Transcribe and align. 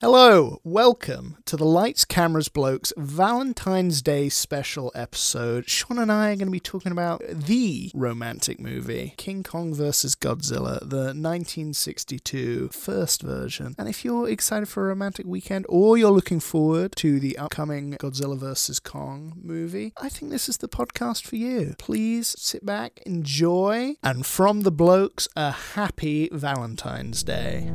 Hello, 0.00 0.60
welcome 0.62 1.38
to 1.44 1.56
the 1.56 1.64
Lights, 1.64 2.04
Cameras, 2.04 2.48
Blokes 2.48 2.92
Valentine's 2.96 4.00
Day 4.00 4.28
special 4.28 4.92
episode. 4.94 5.68
Sean 5.68 5.98
and 5.98 6.12
I 6.12 6.30
are 6.30 6.36
going 6.36 6.46
to 6.46 6.52
be 6.52 6.60
talking 6.60 6.92
about 6.92 7.20
the 7.28 7.90
romantic 7.92 8.60
movie, 8.60 9.14
King 9.16 9.42
Kong 9.42 9.74
vs. 9.74 10.14
Godzilla, 10.14 10.78
the 10.78 11.10
1962 11.16 12.68
first 12.68 13.22
version. 13.22 13.74
And 13.76 13.88
if 13.88 14.04
you're 14.04 14.28
excited 14.28 14.68
for 14.68 14.84
a 14.84 14.90
romantic 14.90 15.26
weekend 15.26 15.66
or 15.68 15.98
you're 15.98 16.12
looking 16.12 16.38
forward 16.38 16.94
to 16.98 17.18
the 17.18 17.36
upcoming 17.36 17.94
Godzilla 17.94 18.38
vs. 18.38 18.78
Kong 18.78 19.32
movie, 19.42 19.94
I 20.00 20.08
think 20.08 20.30
this 20.30 20.48
is 20.48 20.58
the 20.58 20.68
podcast 20.68 21.26
for 21.26 21.34
you. 21.34 21.74
Please 21.76 22.36
sit 22.38 22.64
back, 22.64 23.00
enjoy, 23.04 23.96
and 24.04 24.24
from 24.24 24.60
the 24.60 24.70
blokes, 24.70 25.26
a 25.34 25.50
happy 25.50 26.28
Valentine's 26.30 27.24
Day. 27.24 27.72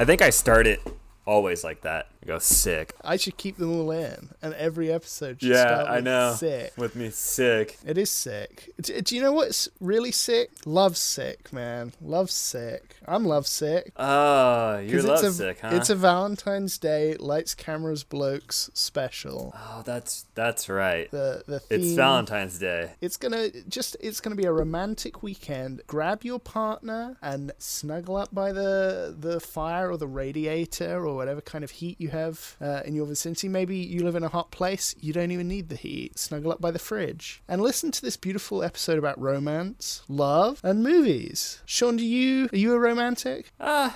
I 0.00 0.04
think 0.04 0.22
I 0.22 0.30
start 0.30 0.68
it 0.68 0.80
always 1.28 1.62
like 1.62 1.82
that. 1.82 2.08
I 2.22 2.26
go 2.26 2.38
sick. 2.38 2.94
I 3.04 3.16
should 3.16 3.36
keep 3.36 3.56
them 3.58 3.70
all 3.78 3.90
in, 3.90 4.30
and 4.42 4.54
every 4.54 4.90
episode 4.92 5.40
should 5.40 5.50
Yeah, 5.50 5.66
start 5.82 5.88
I 5.88 6.00
know. 6.00 6.34
sick. 6.36 6.72
With 6.76 6.96
me 6.96 7.10
sick. 7.10 7.78
It 7.86 7.96
is 7.98 8.10
sick. 8.10 8.70
D- 8.80 9.00
Do 9.00 9.14
you 9.16 9.22
know 9.22 9.32
what's 9.32 9.68
really 9.80 10.10
sick? 10.12 10.50
Love 10.66 10.96
sick, 10.96 11.52
man. 11.52 11.92
Love 12.00 12.30
sick. 12.30 12.96
I'm 13.06 13.24
love 13.24 13.46
sick. 13.46 13.92
Ah, 13.96 14.74
oh, 14.74 14.78
you're 14.80 15.00
'Cause 15.00 15.06
love 15.06 15.24
a, 15.24 15.30
sick, 15.32 15.60
huh? 15.60 15.70
It's 15.72 15.90
a 15.90 15.94
Valentine's 15.94 16.76
Day 16.78 17.14
lights, 17.18 17.54
cameras, 17.54 18.02
blokes 18.04 18.70
special. 18.74 19.54
oh, 19.56 19.82
that's 19.84 20.26
that's 20.34 20.68
right. 20.68 21.10
The 21.10 21.44
the 21.46 21.60
theme. 21.60 21.80
It's 21.80 21.92
Valentine's 21.94 22.58
Day. 22.58 22.92
It's 23.00 23.16
gonna 23.16 23.50
just 23.68 23.96
it's 24.00 24.20
gonna 24.20 24.36
be 24.36 24.44
a 24.46 24.52
romantic 24.52 25.22
weekend. 25.22 25.82
Grab 25.86 26.24
your 26.24 26.38
partner 26.40 27.16
and 27.22 27.52
snuggle 27.58 28.16
up 28.16 28.34
by 28.34 28.52
the 28.52 29.14
the 29.18 29.38
fire 29.40 29.90
or 29.92 29.96
the 29.96 30.06
radiator 30.08 31.06
or 31.06 31.17
whatever 31.18 31.42
kind 31.42 31.62
of 31.62 31.70
heat 31.72 32.00
you 32.00 32.08
have 32.08 32.56
uh, 32.60 32.80
in 32.84 32.94
your 32.94 33.04
vicinity. 33.04 33.48
Maybe 33.48 33.76
you 33.76 34.02
live 34.02 34.14
in 34.14 34.24
a 34.24 34.28
hot 34.28 34.50
place, 34.50 34.94
you 34.98 35.12
don't 35.12 35.30
even 35.30 35.48
need 35.48 35.68
the 35.68 35.76
heat. 35.76 36.18
Snuggle 36.18 36.52
up 36.52 36.60
by 36.60 36.70
the 36.70 36.78
fridge 36.78 37.42
and 37.46 37.60
listen 37.60 37.90
to 37.90 38.00
this 38.00 38.16
beautiful 38.16 38.62
episode 38.62 38.98
about 38.98 39.20
romance, 39.20 40.02
love, 40.08 40.60
and 40.64 40.82
movies. 40.82 41.62
Sean, 41.66 41.96
do 41.96 42.04
you 42.04 42.48
are 42.52 42.56
you 42.56 42.72
a 42.72 42.78
romantic? 42.78 43.50
Uh, 43.60 43.90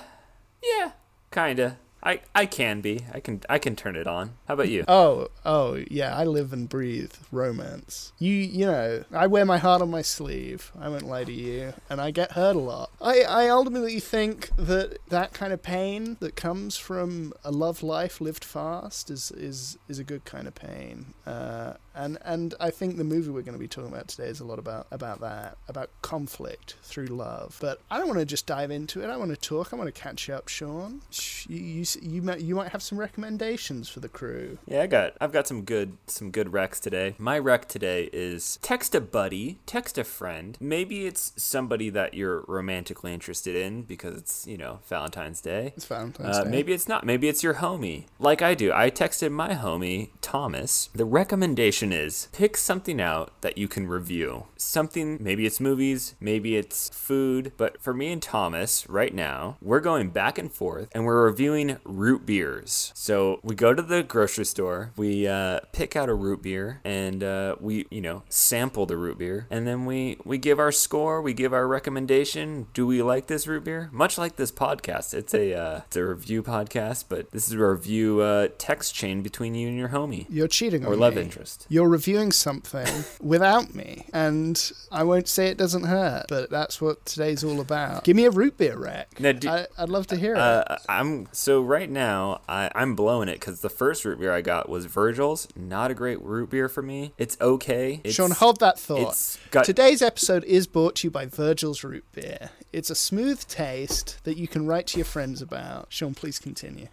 yeah, 0.61 0.91
kinda. 1.31 1.77
I 2.03 2.19
I 2.35 2.45
can 2.45 2.81
be. 2.81 3.05
I 3.13 3.19
can 3.19 3.41
I 3.49 3.57
can 3.59 3.75
turn 3.75 3.95
it 3.95 4.07
on. 4.07 4.33
How 4.47 4.55
about 4.55 4.69
you? 4.69 4.85
Oh, 4.93 5.29
oh, 5.43 5.83
yeah, 5.89 6.15
I 6.15 6.23
live 6.23 6.53
and 6.53 6.69
breathe 6.69 7.13
romance. 7.31 8.13
You, 8.19 8.31
you 8.31 8.65
know, 8.65 9.03
I 9.11 9.25
wear 9.25 9.43
my 9.43 9.57
heart 9.57 9.81
on 9.81 9.89
my 9.89 10.03
sleeve. 10.03 10.71
I 10.79 10.87
won't 10.87 11.07
lie 11.07 11.23
to 11.23 11.31
you, 11.31 11.73
and 11.89 11.99
I 11.99 12.11
get 12.11 12.33
hurt 12.33 12.55
a 12.55 12.59
lot. 12.59 12.91
I, 13.01 13.21
I 13.21 13.47
ultimately 13.47 13.99
think 13.99 14.49
that 14.55 14.99
that 15.09 15.33
kind 15.33 15.51
of 15.51 15.63
pain 15.63 16.17
that 16.19 16.35
comes 16.35 16.77
from 16.77 17.33
a 17.43 17.51
love 17.51 17.81
life 17.81 18.21
lived 18.21 18.45
fast 18.45 19.09
is 19.09 19.31
is 19.31 19.77
is 19.87 19.97
a 19.97 20.03
good 20.03 20.25
kind 20.25 20.47
of 20.47 20.53
pain. 20.53 21.13
Uh, 21.25 21.73
and 21.95 22.17
and 22.23 22.53
I 22.59 22.69
think 22.71 22.97
the 22.97 23.03
movie 23.03 23.29
we're 23.29 23.41
going 23.41 23.53
to 23.53 23.59
be 23.59 23.67
talking 23.67 23.91
about 23.91 24.07
today 24.07 24.27
is 24.27 24.39
a 24.39 24.45
lot 24.45 24.59
about 24.59 24.87
about 24.91 25.21
that, 25.21 25.57
about 25.67 25.89
conflict 26.01 26.75
through 26.83 27.07
love. 27.07 27.57
But 27.61 27.79
I 27.91 27.97
don't 27.97 28.07
want 28.07 28.19
to 28.19 28.25
just 28.25 28.45
dive 28.45 28.71
into 28.71 29.01
it. 29.03 29.09
I 29.09 29.17
want 29.17 29.31
to 29.31 29.37
talk. 29.37 29.73
I 29.73 29.75
want 29.75 29.93
to 29.93 30.01
catch 30.01 30.29
up, 30.29 30.47
Sean. 30.47 31.01
You 31.47 31.57
you 31.59 31.85
you 32.01 32.21
might 32.21 32.41
you 32.41 32.55
might 32.55 32.71
have 32.71 32.81
some 32.83 32.97
recommendations 32.97 33.89
for 33.89 33.99
the 33.99 34.09
crew. 34.09 34.57
Yeah, 34.65 34.81
I 34.81 34.87
got 34.87 35.13
I've 35.21 35.31
got 35.31 35.47
some 35.47 35.63
good 35.63 35.97
some 36.07 36.31
good 36.31 36.47
recs 36.47 36.79
today. 36.79 37.15
My 37.17 37.37
rec 37.39 37.67
today 37.67 38.09
is 38.13 38.57
text 38.61 38.93
a 38.95 39.01
buddy, 39.01 39.59
text 39.65 39.97
a 39.97 40.03
friend. 40.03 40.57
Maybe 40.59 41.05
it's 41.05 41.33
somebody 41.35 41.89
that 41.91 42.13
you're 42.13 42.43
romantically 42.47 43.13
interested 43.13 43.55
in 43.55 43.83
because 43.83 44.17
it's, 44.17 44.47
you 44.47 44.57
know, 44.57 44.79
Valentine's 44.87 45.41
Day. 45.41 45.73
It's 45.75 45.85
Valentine's 45.85 46.37
Uh, 46.37 46.43
Day. 46.43 46.49
maybe 46.49 46.73
it's 46.73 46.87
not. 46.87 47.05
Maybe 47.05 47.27
it's 47.27 47.43
your 47.43 47.55
homie. 47.55 48.05
Like 48.19 48.41
I 48.41 48.53
do. 48.55 48.71
I 48.73 48.89
texted 48.89 49.31
my 49.31 49.53
homie, 49.55 50.09
Thomas. 50.21 50.89
The 50.93 51.05
recommendation 51.05 51.82
is 51.91 52.27
pick 52.31 52.55
something 52.57 53.01
out 53.01 53.33
that 53.41 53.57
you 53.57 53.67
can 53.67 53.87
review. 53.87 54.45
Something, 54.55 55.17
maybe 55.21 55.45
it's 55.45 55.59
movies, 55.59 56.15
maybe 56.19 56.55
it's 56.55 56.89
food. 56.89 57.51
But 57.57 57.81
for 57.81 57.93
me 57.93 58.11
and 58.11 58.21
Thomas, 58.21 58.87
right 58.89 59.13
now, 59.13 59.57
we're 59.61 59.79
going 59.79 60.09
back 60.11 60.37
and 60.37 60.51
forth 60.51 60.89
and 60.93 61.05
we're 61.05 61.25
reviewing 61.25 61.77
root 61.83 62.25
beers. 62.25 62.91
So 62.95 63.39
we 63.43 63.55
go 63.55 63.73
to 63.73 63.81
the 63.81 64.03
grocery 64.03 64.45
store, 64.45 64.91
we 64.95 65.27
uh, 65.27 65.59
pick 65.71 65.95
out 65.95 66.09
a 66.09 66.13
root 66.13 66.41
beer, 66.43 66.79
and 66.83 67.23
uh, 67.23 67.55
we, 67.59 67.85
you 67.91 68.01
know, 68.01 68.23
sample 68.29 68.85
the 68.85 68.97
root 68.97 69.17
beer. 69.17 69.47
And 69.49 69.67
then 69.67 69.85
we, 69.85 70.17
we 70.23 70.37
give 70.37 70.59
our 70.59 70.71
score, 70.71 71.21
we 71.21 71.33
give 71.33 71.53
our 71.53 71.67
recommendation. 71.67 72.67
Do 72.73 72.85
we 72.85 73.01
like 73.01 73.27
this 73.27 73.47
root 73.47 73.63
beer? 73.63 73.89
Much 73.91 74.17
like 74.17 74.35
this 74.35 74.51
podcast, 74.51 75.13
it's 75.13 75.33
a 75.33 75.53
uh, 75.53 75.81
it's 75.87 75.95
a 75.95 76.05
review 76.05 76.43
podcast, 76.43 77.05
but 77.09 77.31
this 77.31 77.47
is 77.47 77.53
a 77.53 77.57
review 77.65 78.21
uh, 78.21 78.47
text 78.57 78.93
chain 78.95 79.21
between 79.21 79.55
you 79.55 79.67
and 79.67 79.77
your 79.77 79.89
homie 79.89 80.25
You're 80.29 80.47
cheating 80.47 80.85
or 80.85 80.95
love 80.95 81.15
me. 81.15 81.21
interest. 81.21 81.65
You're 81.73 81.89
reviewing 81.89 82.31
something 82.31 83.03
without 83.19 83.73
me, 83.73 84.05
and 84.13 84.71
I 84.91 85.01
won't 85.01 85.27
say 85.27 85.47
it 85.47 85.57
doesn't 85.57 85.85
hurt, 85.85 86.27
but 86.29 86.51
that's 86.51 86.79
what 86.79 87.03
today's 87.03 87.43
all 87.43 87.59
about. 87.59 88.03
Give 88.03 88.15
me 88.15 88.25
a 88.25 88.29
root 88.29 88.59
beer 88.59 88.77
rec. 88.77 89.19
Now, 89.19 89.31
do- 89.31 89.49
I, 89.49 89.65
I'd 89.75 89.89
love 89.89 90.05
to 90.07 90.15
hear 90.15 90.35
it. 90.35 90.37
Uh, 90.37 90.77
I'm 90.87 91.27
so 91.31 91.63
right 91.63 91.89
now 91.89 92.41
I, 92.47 92.69
I'm 92.75 92.93
blowing 92.93 93.27
it 93.27 93.39
because 93.39 93.61
the 93.61 93.71
first 93.71 94.05
root 94.05 94.19
beer 94.19 94.31
I 94.31 94.41
got 94.41 94.69
was 94.69 94.85
Virgil's. 94.85 95.47
Not 95.55 95.89
a 95.89 95.95
great 95.95 96.21
root 96.21 96.51
beer 96.51 96.69
for 96.69 96.83
me. 96.83 97.13
It's 97.17 97.37
okay. 97.41 98.01
It's, 98.03 98.13
Sean, 98.13 98.29
hold 98.29 98.59
that 98.59 98.77
thought. 98.77 99.39
got- 99.49 99.65
Today's 99.65 100.03
episode 100.03 100.43
is 100.43 100.67
brought 100.67 100.97
to 100.97 101.07
you 101.07 101.11
by 101.11 101.25
Virgil's 101.25 101.83
Root 101.83 102.05
Beer. 102.11 102.51
It's 102.71 102.91
a 102.91 102.95
smooth 102.95 103.47
taste 103.47 104.19
that 104.25 104.37
you 104.37 104.47
can 104.47 104.67
write 104.67 104.85
to 104.87 104.97
your 104.99 105.05
friends 105.05 105.41
about. 105.41 105.87
Sean, 105.89 106.13
please 106.13 106.37
continue. 106.37 106.89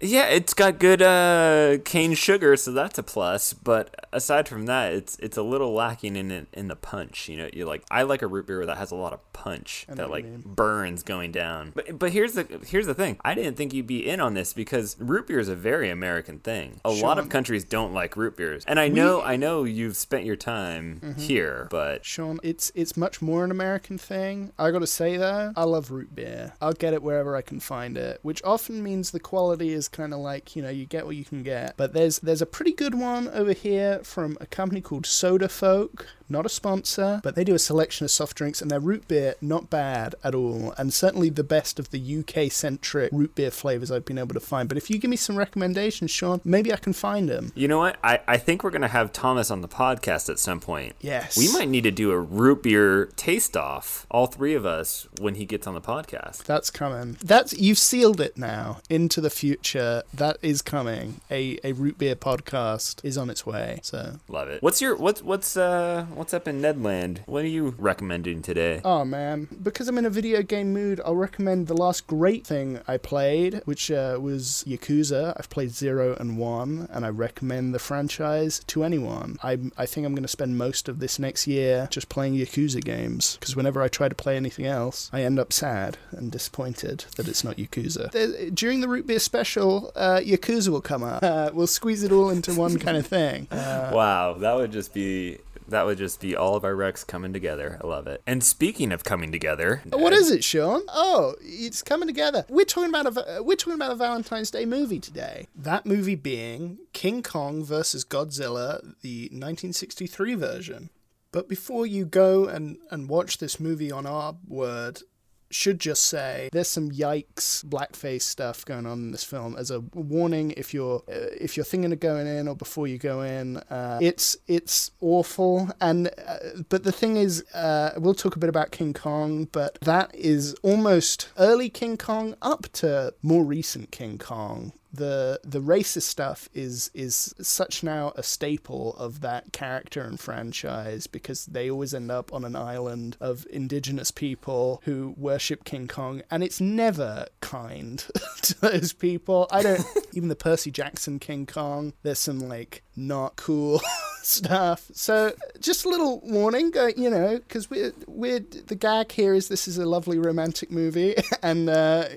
Yeah, 0.00 0.26
it's 0.26 0.52
got 0.52 0.78
good 0.78 1.00
uh, 1.00 1.78
cane 1.84 2.12
sugar, 2.14 2.54
so 2.56 2.70
that's 2.72 2.98
a 2.98 3.02
plus. 3.02 3.54
But 3.54 4.06
aside 4.12 4.46
from 4.46 4.66
that, 4.66 4.92
it's 4.92 5.16
it's 5.20 5.38
a 5.38 5.42
little 5.42 5.72
lacking 5.72 6.16
in 6.16 6.46
in 6.52 6.68
the 6.68 6.76
punch. 6.76 7.30
You 7.30 7.38
know, 7.38 7.48
you 7.52 7.64
like 7.64 7.82
I 7.90 8.02
like 8.02 8.20
a 8.20 8.26
root 8.26 8.46
beer 8.46 8.66
that 8.66 8.76
has 8.76 8.90
a 8.90 8.94
lot 8.94 9.14
of 9.14 9.32
punch 9.32 9.86
that 9.88 10.10
like 10.10 10.24
mean. 10.26 10.42
burns 10.44 11.02
going 11.02 11.32
down. 11.32 11.72
But 11.74 11.98
but 11.98 12.12
here's 12.12 12.34
the 12.34 12.46
here's 12.66 12.86
the 12.86 12.92
thing. 12.94 13.18
I 13.24 13.34
didn't 13.34 13.56
think 13.56 13.72
you'd 13.72 13.86
be 13.86 14.06
in 14.06 14.20
on 14.20 14.34
this 14.34 14.52
because 14.52 14.96
root 14.98 15.28
beer 15.28 15.38
is 15.38 15.48
a 15.48 15.56
very 15.56 15.88
American 15.88 16.40
thing. 16.40 16.78
A 16.84 16.90
lot 16.90 17.18
of 17.18 17.30
countries 17.30 17.64
don't 17.64 17.94
like 17.94 18.18
root 18.18 18.36
beers, 18.36 18.64
and 18.66 18.78
I 18.78 18.88
know 18.88 19.22
I 19.22 19.36
know 19.36 19.64
you've 19.64 19.96
spent 19.96 20.24
your 20.26 20.36
time 20.36 21.00
Mm-hmm. 21.06 21.20
here, 21.20 21.68
but 21.70 22.04
Sean, 22.04 22.38
it's 22.42 22.70
it's 22.74 22.96
much 22.96 23.22
more 23.22 23.44
an 23.44 23.50
American 23.50 23.96
thing. 23.98 24.52
I 24.58 24.70
gotta 24.70 24.86
say 24.86 25.16
though, 25.16 25.52
I 25.56 25.64
love 25.64 25.90
root 25.90 26.14
beer. 26.14 26.52
I'll 26.60 26.72
get 26.74 26.92
it 26.92 27.02
wherever 27.02 27.34
I 27.34 27.42
can 27.42 27.60
find 27.60 27.96
it, 27.96 28.18
which 28.22 28.42
often 28.44 28.82
means 28.82 29.10
the 29.10 29.20
quality 29.20 29.72
is 29.72 29.85
kind 29.88 30.12
of 30.12 30.20
like 30.20 30.56
you 30.56 30.62
know 30.62 30.70
you 30.70 30.86
get 30.86 31.06
what 31.06 31.16
you 31.16 31.24
can 31.24 31.42
get. 31.42 31.76
But 31.76 31.92
there's 31.92 32.18
there's 32.20 32.42
a 32.42 32.46
pretty 32.46 32.72
good 32.72 32.94
one 32.94 33.28
over 33.28 33.52
here 33.52 34.00
from 34.02 34.36
a 34.40 34.46
company 34.46 34.80
called 34.80 35.06
Soda 35.06 35.48
Folk. 35.48 36.06
Not 36.28 36.46
a 36.46 36.48
sponsor, 36.48 37.20
but 37.22 37.34
they 37.34 37.44
do 37.44 37.54
a 37.54 37.58
selection 37.58 38.04
of 38.04 38.10
soft 38.10 38.36
drinks 38.36 38.60
and 38.60 38.70
their 38.70 38.80
root 38.80 39.06
beer 39.08 39.34
not 39.40 39.70
bad 39.70 40.14
at 40.24 40.34
all, 40.34 40.74
and 40.78 40.92
certainly 40.92 41.30
the 41.30 41.44
best 41.44 41.78
of 41.78 41.90
the 41.90 42.18
UK 42.18 42.50
centric 42.50 43.12
root 43.12 43.34
beer 43.34 43.50
flavors 43.50 43.90
I've 43.90 44.04
been 44.04 44.18
able 44.18 44.34
to 44.34 44.40
find. 44.40 44.68
But 44.68 44.78
if 44.78 44.90
you 44.90 44.98
give 44.98 45.10
me 45.10 45.16
some 45.16 45.36
recommendations, 45.36 46.10
Sean, 46.10 46.40
maybe 46.44 46.72
I 46.72 46.76
can 46.76 46.92
find 46.92 47.28
them. 47.28 47.52
You 47.54 47.68
know 47.68 47.78
what? 47.78 47.96
I, 48.02 48.20
I 48.26 48.36
think 48.38 48.64
we're 48.64 48.70
gonna 48.70 48.88
have 48.88 49.12
Thomas 49.12 49.50
on 49.50 49.60
the 49.60 49.68
podcast 49.68 50.28
at 50.28 50.38
some 50.38 50.60
point. 50.60 50.94
Yes, 51.00 51.36
We 51.36 51.52
might 51.52 51.68
need 51.68 51.84
to 51.84 51.90
do 51.90 52.10
a 52.10 52.18
root 52.18 52.62
beer 52.62 53.06
taste 53.16 53.56
off, 53.56 54.06
all 54.10 54.26
three 54.26 54.54
of 54.54 54.66
us, 54.66 55.06
when 55.20 55.36
he 55.36 55.44
gets 55.44 55.66
on 55.66 55.74
the 55.74 55.80
podcast. 55.80 56.44
That's 56.44 56.70
coming. 56.70 57.16
That's 57.22 57.52
you've 57.58 57.78
sealed 57.78 58.20
it 58.20 58.36
now 58.36 58.80
into 58.90 59.20
the 59.20 59.30
future. 59.30 60.02
That 60.12 60.38
is 60.42 60.62
coming. 60.62 61.20
A 61.30 61.58
a 61.62 61.72
root 61.72 61.98
beer 61.98 62.16
podcast 62.16 63.04
is 63.04 63.16
on 63.16 63.30
its 63.30 63.46
way. 63.46 63.80
So 63.82 64.18
Love 64.28 64.48
it. 64.48 64.62
What's 64.62 64.80
your 64.80 64.96
what's 64.96 65.22
what's 65.22 65.56
uh 65.56 66.06
what's 66.16 66.32
up 66.32 66.48
in 66.48 66.62
Nedland? 66.62 67.18
What 67.26 67.44
are 67.44 67.48
you 67.48 67.74
recommending 67.78 68.40
today? 68.40 68.80
Oh 68.84 69.04
man, 69.04 69.48
because 69.62 69.86
I'm 69.86 69.98
in 69.98 70.06
a 70.06 70.10
video 70.10 70.42
game 70.42 70.72
mood, 70.72 71.00
I'll 71.04 71.14
recommend 71.14 71.66
the 71.66 71.76
last 71.76 72.06
great 72.06 72.46
thing 72.46 72.80
I 72.88 72.96
played, 72.96 73.60
which 73.66 73.90
uh, 73.90 74.18
was 74.20 74.64
Yakuza. 74.66 75.34
I've 75.36 75.50
played 75.50 75.70
Zero 75.70 76.16
and 76.18 76.38
One, 76.38 76.88
and 76.90 77.04
I 77.04 77.10
recommend 77.10 77.74
the 77.74 77.78
franchise 77.78 78.62
to 78.68 78.82
anyone. 78.82 79.38
I 79.42 79.58
I 79.76 79.84
think 79.84 80.06
I'm 80.06 80.14
going 80.14 80.22
to 80.22 80.28
spend 80.28 80.56
most 80.56 80.88
of 80.88 81.00
this 81.00 81.18
next 81.18 81.46
year 81.46 81.88
just 81.90 82.08
playing 82.08 82.34
Yakuza 82.34 82.82
games, 82.82 83.36
because 83.38 83.54
whenever 83.54 83.82
I 83.82 83.88
try 83.88 84.08
to 84.08 84.14
play 84.14 84.36
anything 84.36 84.66
else, 84.66 85.10
I 85.12 85.22
end 85.22 85.38
up 85.38 85.52
sad 85.52 85.98
and 86.12 86.32
disappointed 86.32 87.04
that 87.16 87.28
it's 87.28 87.44
not 87.44 87.56
Yakuza. 87.56 88.10
There, 88.12 88.50
during 88.50 88.80
the 88.80 88.88
root 88.88 89.06
beer 89.06 89.18
special, 89.18 89.92
uh, 89.94 90.20
Yakuza 90.24 90.68
will 90.68 90.80
come 90.80 91.02
up. 91.02 91.22
Uh, 91.22 91.50
we'll 91.52 91.66
squeeze 91.66 92.02
it 92.02 92.12
all 92.12 92.30
into 92.30 92.54
one 92.54 92.78
kind 92.78 92.96
of 92.96 93.06
thing. 93.06 93.48
Uh, 93.50 93.90
wow, 93.92 94.32
that 94.34 94.54
would 94.54 94.72
just 94.72 94.94
be 94.94 95.38
That 95.68 95.86
would 95.86 95.98
just 95.98 96.20
be 96.20 96.36
all 96.36 96.54
of 96.54 96.64
our 96.64 96.74
wrecks 96.74 97.04
coming 97.04 97.32
together. 97.32 97.78
I 97.82 97.86
love 97.86 98.06
it. 98.06 98.22
And 98.26 98.42
speaking 98.42 98.92
of 98.92 99.04
coming 99.04 99.32
together, 99.32 99.82
What 99.90 100.12
is 100.12 100.30
it, 100.30 100.44
Sean? 100.44 100.82
Oh, 100.88 101.34
it's 101.40 101.82
coming 101.82 102.06
together. 102.08 102.44
We're 102.48 102.64
talking 102.64 102.90
about 102.90 103.06
a 103.16 103.38
uh, 103.38 103.42
we're 103.42 103.56
talking 103.56 103.74
about 103.74 103.92
a 103.92 103.96
Valentine's 103.96 104.50
Day 104.50 104.64
movie 104.64 105.00
today. 105.00 105.46
That 105.54 105.86
movie 105.86 106.14
being 106.14 106.78
King 106.92 107.22
Kong 107.22 107.64
versus 107.64 108.04
Godzilla, 108.04 108.80
the 109.02 109.24
1963 109.32 110.34
version. 110.34 110.90
But 111.32 111.48
before 111.48 111.86
you 111.86 112.06
go 112.06 112.46
and, 112.46 112.78
and 112.90 113.08
watch 113.08 113.38
this 113.38 113.60
movie 113.60 113.92
on 113.92 114.06
our 114.06 114.36
word, 114.48 115.02
should 115.50 115.78
just 115.78 116.04
say 116.04 116.48
there's 116.52 116.68
some 116.68 116.90
yikes 116.90 117.64
blackface 117.64 118.22
stuff 118.22 118.64
going 118.64 118.86
on 118.86 118.98
in 118.98 119.10
this 119.12 119.24
film 119.24 119.56
as 119.56 119.70
a 119.70 119.80
warning 119.94 120.52
if 120.56 120.74
you're 120.74 121.02
uh, 121.08 121.30
if 121.38 121.56
you're 121.56 121.64
thinking 121.64 121.92
of 121.92 122.00
going 122.00 122.26
in 122.26 122.48
or 122.48 122.56
before 122.56 122.86
you 122.86 122.98
go 122.98 123.22
in 123.22 123.56
uh, 123.70 123.98
it's 124.00 124.36
it's 124.46 124.90
awful. 125.00 125.70
And 125.80 126.08
uh, 126.26 126.62
but 126.68 126.84
the 126.84 126.92
thing 126.92 127.16
is 127.16 127.44
uh, 127.54 127.92
we'll 127.96 128.14
talk 128.14 128.36
a 128.36 128.38
bit 128.38 128.48
about 128.48 128.70
King 128.70 128.92
Kong 128.92 129.48
but 129.52 129.78
that 129.82 130.14
is 130.14 130.54
almost 130.62 131.28
early 131.38 131.68
King 131.68 131.96
Kong 131.96 132.34
up 132.42 132.68
to 132.74 133.14
more 133.22 133.44
recent 133.44 133.90
King 133.90 134.18
Kong 134.18 134.72
the 134.96 135.40
the 135.44 135.60
racist 135.60 136.02
stuff 136.02 136.48
is 136.52 136.90
is 136.94 137.34
such 137.40 137.82
now 137.82 138.12
a 138.16 138.22
staple 138.22 138.94
of 138.96 139.20
that 139.20 139.52
character 139.52 140.02
and 140.02 140.18
franchise 140.18 141.06
because 141.06 141.46
they 141.46 141.70
always 141.70 141.94
end 141.94 142.10
up 142.10 142.32
on 142.32 142.44
an 142.44 142.56
island 142.56 143.16
of 143.20 143.46
indigenous 143.50 144.10
people 144.10 144.80
who 144.84 145.14
worship 145.16 145.64
King 145.64 145.88
Kong 145.88 146.22
and 146.30 146.42
it's 146.42 146.60
never 146.60 147.26
kind 147.40 148.04
to 148.42 148.60
those 148.60 148.92
people. 148.92 149.46
I 149.50 149.62
don't 149.62 149.84
even 150.12 150.28
the 150.28 150.36
Percy 150.36 150.70
Jackson 150.70 151.18
King 151.18 151.46
Kong. 151.46 151.92
There's 152.02 152.18
some 152.18 152.40
like 152.40 152.82
not 152.94 153.36
cool 153.36 153.80
stuff. 154.26 154.90
So 154.92 155.32
just 155.60 155.84
a 155.84 155.88
little 155.88 156.20
warning, 156.20 156.76
uh, 156.76 156.90
you 156.96 157.08
know, 157.08 157.38
because 157.38 157.70
we're 157.70 157.92
we're 158.06 158.40
the 158.40 158.74
gag 158.74 159.12
here 159.12 159.34
is 159.34 159.48
this 159.48 159.68
is 159.68 159.78
a 159.78 159.86
lovely 159.86 160.18
romantic 160.18 160.70
movie, 160.70 161.14
and 161.42 161.68
uh, 161.68 162.08